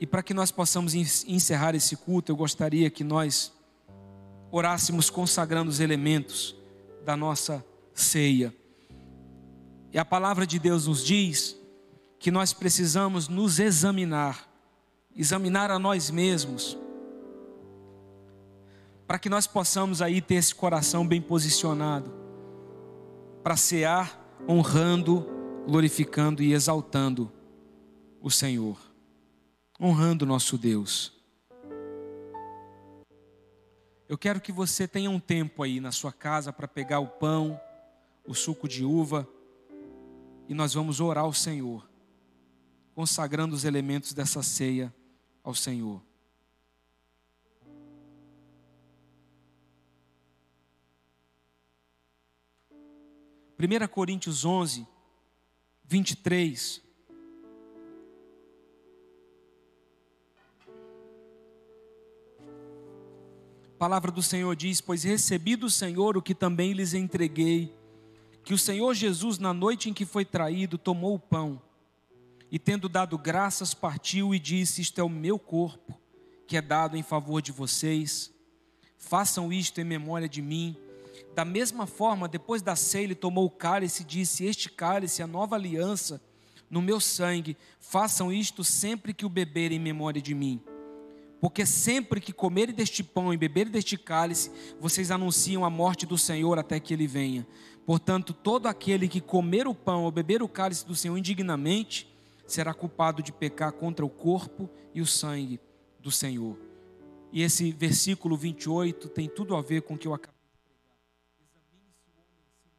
[0.00, 3.55] e para que nós possamos encerrar esse culto, eu gostaria que nós
[4.56, 6.56] orássemos consagrando os elementos
[7.04, 8.54] da nossa ceia.
[9.92, 11.56] E a palavra de Deus nos diz
[12.18, 14.48] que nós precisamos nos examinar,
[15.14, 16.76] examinar a nós mesmos,
[19.06, 22.12] para que nós possamos aí ter esse coração bem posicionado,
[23.42, 25.24] para cear honrando,
[25.66, 27.30] glorificando e exaltando
[28.20, 28.78] o Senhor,
[29.80, 31.15] honrando nosso Deus.
[34.08, 37.60] Eu quero que você tenha um tempo aí na sua casa para pegar o pão,
[38.24, 39.28] o suco de uva,
[40.48, 41.90] e nós vamos orar ao Senhor,
[42.94, 44.94] consagrando os elementos dessa ceia
[45.42, 46.00] ao Senhor.
[53.56, 54.86] Primeira Coríntios 11,
[55.84, 56.85] 23
[63.76, 67.76] A palavra do Senhor diz: Pois recebi do Senhor o que também lhes entreguei,
[68.42, 71.60] que o Senhor Jesus, na noite em que foi traído, tomou o pão
[72.50, 75.94] e, tendo dado graças, partiu e disse: Isto é o meu corpo,
[76.46, 78.32] que é dado em favor de vocês.
[78.96, 80.74] Façam isto em memória de mim.
[81.34, 85.24] Da mesma forma, depois da ceia, ele tomou o cálice e disse: Este cálice é
[85.26, 86.18] a nova aliança
[86.70, 87.58] no meu sangue.
[87.78, 90.62] Façam isto sempre que o beberem em memória de mim.
[91.40, 96.16] Porque sempre que comerem deste pão e beberem deste cálice, vocês anunciam a morte do
[96.16, 97.46] Senhor até que ele venha.
[97.84, 102.12] Portanto, todo aquele que comer o pão ou beber o cálice do Senhor indignamente,
[102.46, 105.60] será culpado de pecar contra o corpo e o sangue
[106.00, 106.56] do Senhor.
[107.32, 110.96] E esse versículo 28 tem tudo a ver com o que eu acabei de pregar.
[111.44, 112.70] Examine-se o homem a si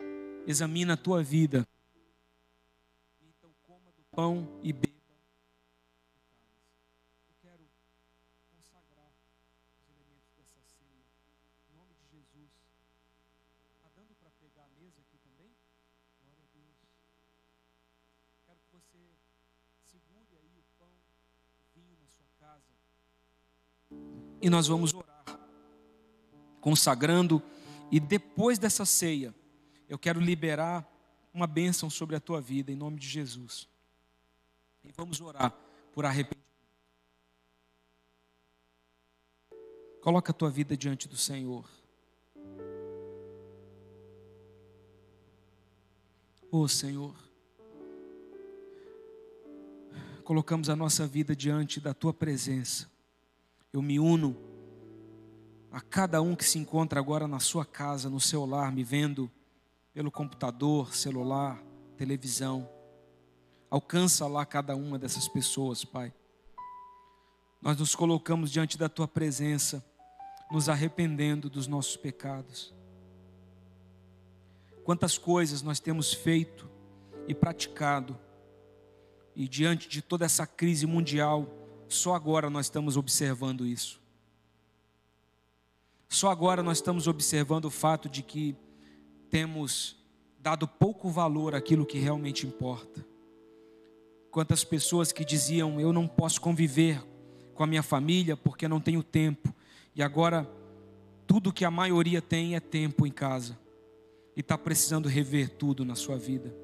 [0.00, 0.44] mesmo.
[0.46, 1.66] Examina a tua vida.
[3.20, 4.97] Então coma do pão e beba
[24.40, 25.40] e nós vamos orar,
[26.60, 27.42] consagrando,
[27.90, 29.34] e depois dessa ceia,
[29.88, 30.86] eu quero liberar
[31.32, 33.68] uma bênção sobre a tua vida, em nome de Jesus.
[34.84, 35.52] E vamos orar
[35.92, 36.48] por arrependimento.
[40.00, 41.68] Coloca a tua vida diante do Senhor.
[46.50, 47.14] Oh Senhor,
[50.24, 52.90] colocamos a nossa vida diante da tua presença.
[53.72, 54.36] Eu me uno
[55.70, 59.30] a cada um que se encontra agora na sua casa, no seu lar, me vendo
[59.92, 61.62] pelo computador, celular,
[61.96, 62.68] televisão.
[63.70, 66.14] Alcança lá cada uma dessas pessoas, Pai.
[67.60, 69.84] Nós nos colocamos diante da tua presença,
[70.50, 72.72] nos arrependendo dos nossos pecados.
[74.84, 76.70] Quantas coisas nós temos feito
[77.26, 78.18] e praticado,
[79.36, 81.46] e diante de toda essa crise mundial,
[81.88, 84.00] só agora nós estamos observando isso.
[86.08, 88.56] Só agora nós estamos observando o fato de que
[89.30, 89.96] temos
[90.38, 93.04] dado pouco valor àquilo que realmente importa.
[94.30, 97.02] Quantas pessoas que diziam: Eu não posso conviver
[97.54, 99.52] com a minha família porque não tenho tempo,
[99.94, 100.48] e agora
[101.26, 103.58] tudo que a maioria tem é tempo em casa,
[104.36, 106.54] e está precisando rever tudo na sua vida.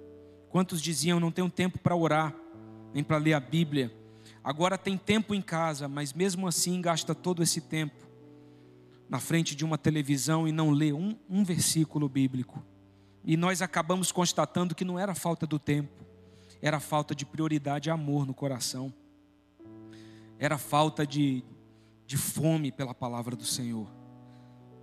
[0.48, 2.34] Quantos diziam: Não tenho tempo para orar,
[2.92, 3.92] nem para ler a Bíblia,
[4.44, 8.04] agora tem tempo em casa, mas mesmo assim gasta todo esse tempo
[9.08, 12.62] na frente de uma televisão e não lê um, um versículo bíblico.
[13.24, 16.04] E nós acabamos constatando que não era falta do tempo,
[16.60, 18.92] era falta de prioridade e amor no coração,
[20.38, 21.42] era falta de,
[22.06, 23.88] de fome pela palavra do Senhor.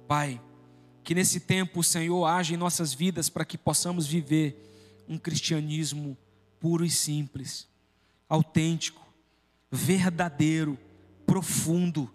[0.08, 0.42] Pai,
[1.04, 6.18] que nesse tempo o Senhor age em nossas vidas para que possamos viver um cristianismo
[6.60, 7.68] puro e simples,
[8.30, 9.01] autêntico,
[9.72, 10.78] verdadeiro,
[11.26, 12.12] profundo,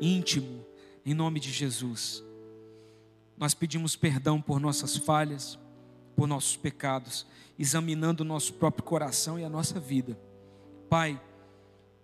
[0.00, 0.64] íntimo,
[1.04, 2.22] em nome de Jesus.
[3.36, 5.58] Nós pedimos perdão por nossas falhas,
[6.14, 7.26] por nossos pecados,
[7.58, 10.18] examinando o nosso próprio coração e a nossa vida.
[10.88, 11.20] Pai,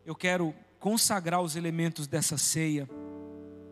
[0.07, 2.89] eu quero consagrar os elementos dessa ceia,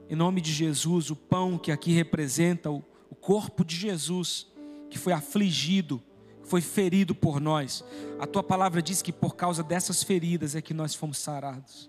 [0.09, 4.47] em nome de Jesus, o pão que aqui representa o, o corpo de Jesus,
[4.91, 6.03] que foi afligido,
[6.51, 7.85] foi ferido por nós.
[8.19, 11.89] A tua palavra diz que por causa dessas feridas é que nós fomos sarados.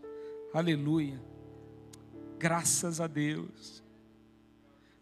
[0.53, 1.20] Aleluia.
[2.38, 3.84] Graças a Deus.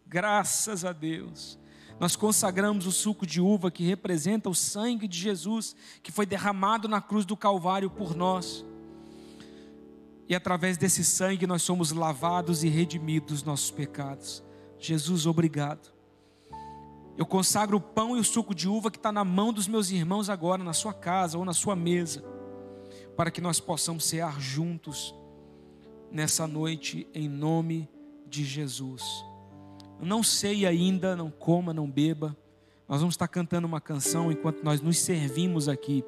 [0.07, 1.60] Graças a Deus.
[1.99, 6.88] Nós consagramos o suco de uva que representa o sangue de Jesus, que foi derramado
[6.88, 8.64] na cruz do Calvário por nós.
[10.30, 14.41] E através desse sangue nós somos lavados e redimidos dos nossos pecados.
[14.80, 15.99] Jesus, obrigado.
[17.20, 19.91] Eu consagro o pão e o suco de uva que está na mão dos meus
[19.91, 22.24] irmãos agora, na sua casa ou na sua mesa,
[23.17, 25.13] para que nós possamos cear juntos
[26.09, 27.89] nessa noite, em nome
[28.26, 29.03] de Jesus.
[29.99, 32.38] Não sei ainda, não coma, não beba.
[32.88, 36.05] Nós vamos estar cantando uma canção enquanto nós nos servimos aqui.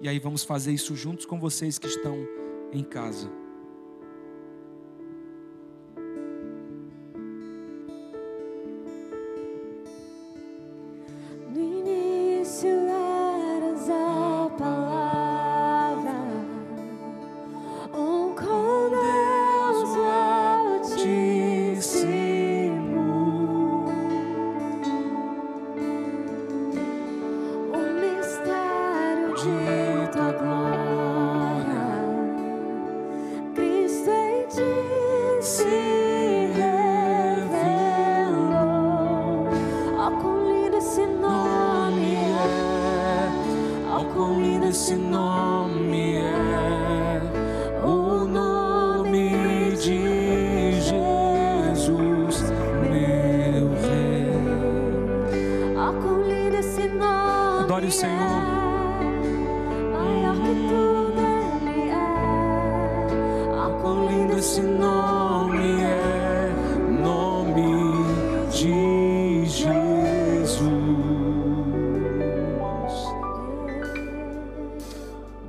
[0.00, 2.16] E aí vamos fazer isso juntos com vocês que estão
[2.72, 3.28] em casa.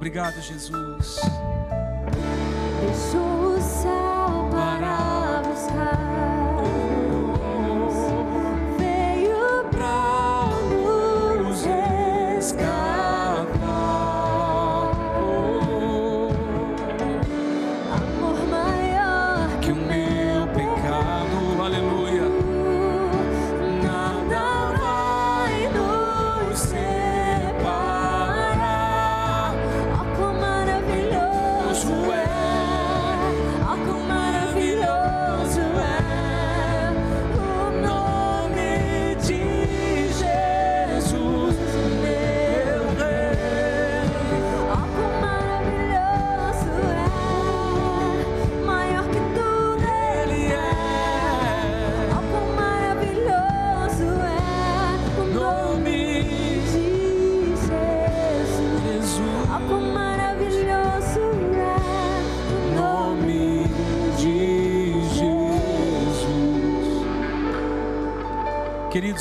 [0.05, 1.19] Obrigado, Jesus.
[2.79, 6.34] Deixou o céu para buscar.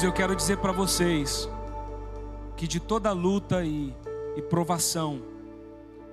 [0.03, 1.49] Eu quero dizer para vocês
[2.57, 3.95] que de toda luta e,
[4.37, 5.23] e provação,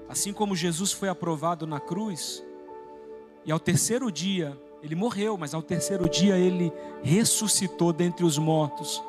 [0.07, 2.43] assim como Jesus foi aprovado na cruz,
[3.43, 6.71] e ao terceiro dia, ele morreu, mas ao terceiro dia ele
[7.01, 9.01] ressuscitou dentre os mortos.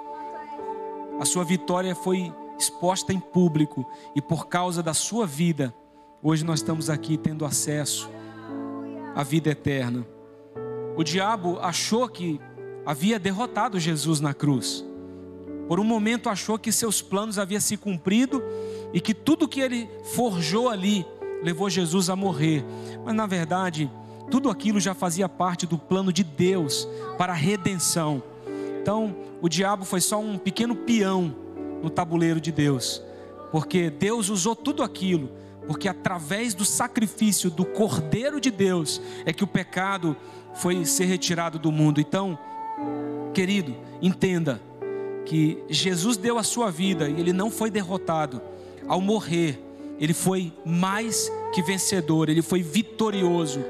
[1.20, 5.74] A sua vitória foi exposta em público, e por causa da sua vida,
[6.22, 8.10] hoje nós estamos aqui tendo acesso
[9.14, 10.06] à vida eterna.
[10.96, 12.40] O diabo achou que
[12.84, 14.84] havia derrotado Jesus na cruz.
[15.68, 18.42] Por um momento achou que seus planos haviam se cumprido
[18.92, 21.06] e que tudo que ele forjou ali
[21.42, 22.64] levou Jesus a morrer.
[23.04, 23.90] Mas na verdade,
[24.30, 28.22] tudo aquilo já fazia parte do plano de Deus para a redenção.
[28.80, 31.34] Então, o diabo foi só um pequeno peão
[31.82, 33.02] no tabuleiro de Deus,
[33.50, 35.30] porque Deus usou tudo aquilo,
[35.66, 40.16] porque através do sacrifício do Cordeiro de Deus é que o pecado
[40.54, 42.00] foi ser retirado do mundo.
[42.00, 42.38] Então,
[43.32, 44.60] querido, entenda
[45.24, 48.40] que Jesus deu a sua vida e ele não foi derrotado.
[48.86, 49.58] Ao morrer,
[49.98, 53.60] ele foi mais que vencedor, ele foi vitorioso.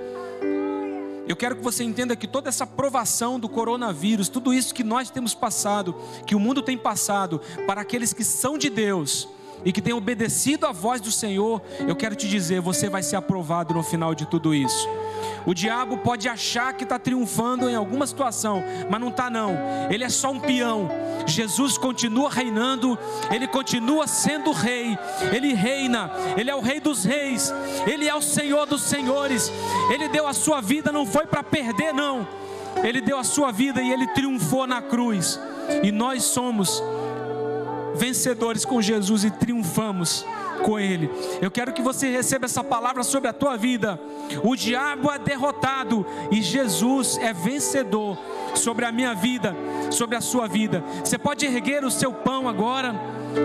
[1.28, 5.08] Eu quero que você entenda que toda essa provação do coronavírus, tudo isso que nós
[5.10, 5.94] temos passado,
[6.26, 9.28] que o mundo tem passado, para aqueles que são de Deus
[9.64, 13.16] e que têm obedecido à voz do Senhor, eu quero te dizer, você vai ser
[13.16, 14.88] aprovado no final de tudo isso.
[15.46, 19.56] O diabo pode achar que está triunfando em alguma situação, mas não está não.
[19.90, 20.88] Ele é só um peão.
[21.26, 22.98] Jesus continua reinando,
[23.30, 24.96] ele continua sendo rei.
[25.32, 27.52] Ele reina, ele é o rei dos reis,
[27.86, 29.50] ele é o Senhor dos senhores.
[29.92, 32.26] Ele deu a sua vida não foi para perder não.
[32.82, 35.38] Ele deu a sua vida e ele triunfou na cruz.
[35.82, 36.82] E nós somos
[37.94, 40.24] vencedores com Jesus e triunfamos
[40.64, 41.10] com Ele.
[41.40, 44.00] Eu quero que você receba essa palavra sobre a tua vida.
[44.42, 48.18] O diabo é derrotado e Jesus é vencedor
[48.54, 49.54] sobre a minha vida,
[49.90, 50.82] sobre a sua vida.
[51.04, 52.94] Você pode erguer o seu pão agora,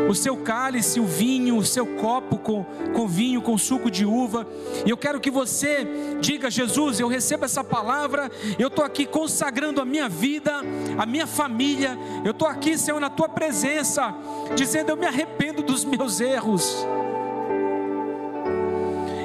[0.09, 2.63] o seu cálice, o vinho, o seu copo com,
[2.93, 4.47] com vinho, com suco de uva.
[4.85, 5.88] E eu quero que você
[6.19, 10.61] diga: Jesus, eu recebo essa palavra, eu estou aqui consagrando a minha vida,
[10.97, 11.97] a minha família.
[12.23, 14.13] Eu estou aqui, Senhor, na tua presença,
[14.55, 16.85] dizendo: Eu me arrependo dos meus erros.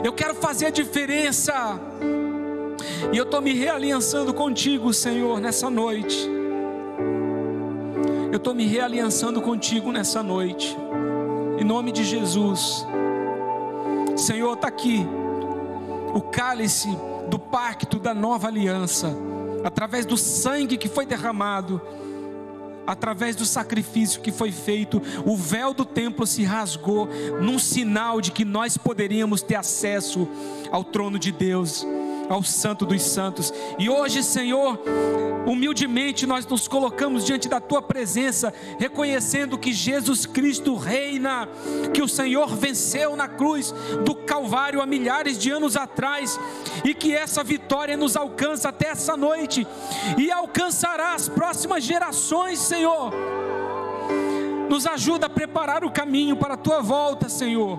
[0.04, 1.80] Eu quero fazer a diferença.
[3.12, 6.41] E eu estou me realiançando contigo, Senhor, nessa noite.
[8.33, 10.74] Eu estou me realiançando contigo nessa noite.
[11.61, 12.87] Em nome de Jesus.
[14.16, 15.07] Senhor, está aqui
[16.14, 16.89] o cálice
[17.28, 19.14] do pacto da nova aliança,
[19.62, 21.78] através do sangue que foi derramado
[22.87, 27.09] através do sacrifício que foi feito, o véu do templo se rasgou,
[27.41, 30.26] num sinal de que nós poderíamos ter acesso
[30.70, 31.87] ao trono de Deus
[32.33, 33.53] ao Santo dos Santos.
[33.78, 34.80] E hoje, Senhor,
[35.47, 41.47] humildemente nós nos colocamos diante da tua presença, reconhecendo que Jesus Cristo reina,
[41.93, 43.74] que o Senhor venceu na cruz
[44.05, 46.41] do Calvário há milhares de anos atrás,
[46.85, 49.66] e que essa vitória nos alcança até essa noite
[50.16, 53.12] e alcançará as próximas gerações, Senhor.
[54.71, 57.79] Nos ajuda a preparar o caminho para a tua volta, Senhor.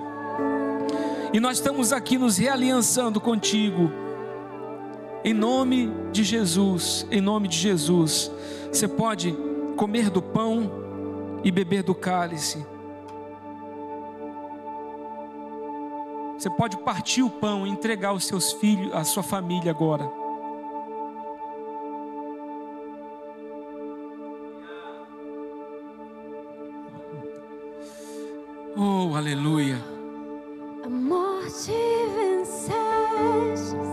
[1.34, 4.03] E nós estamos aqui nos realiançando contigo
[5.24, 8.30] em nome de Jesus, em nome de Jesus,
[8.68, 9.36] você pode
[9.78, 10.72] comer do pão
[11.44, 12.66] e beber do cálice.
[16.38, 20.12] Você pode partir o pão e entregar os seus filhos, a sua família agora.
[28.76, 29.78] Oh, aleluia.
[30.84, 31.72] A morte
[32.16, 33.93] venceste.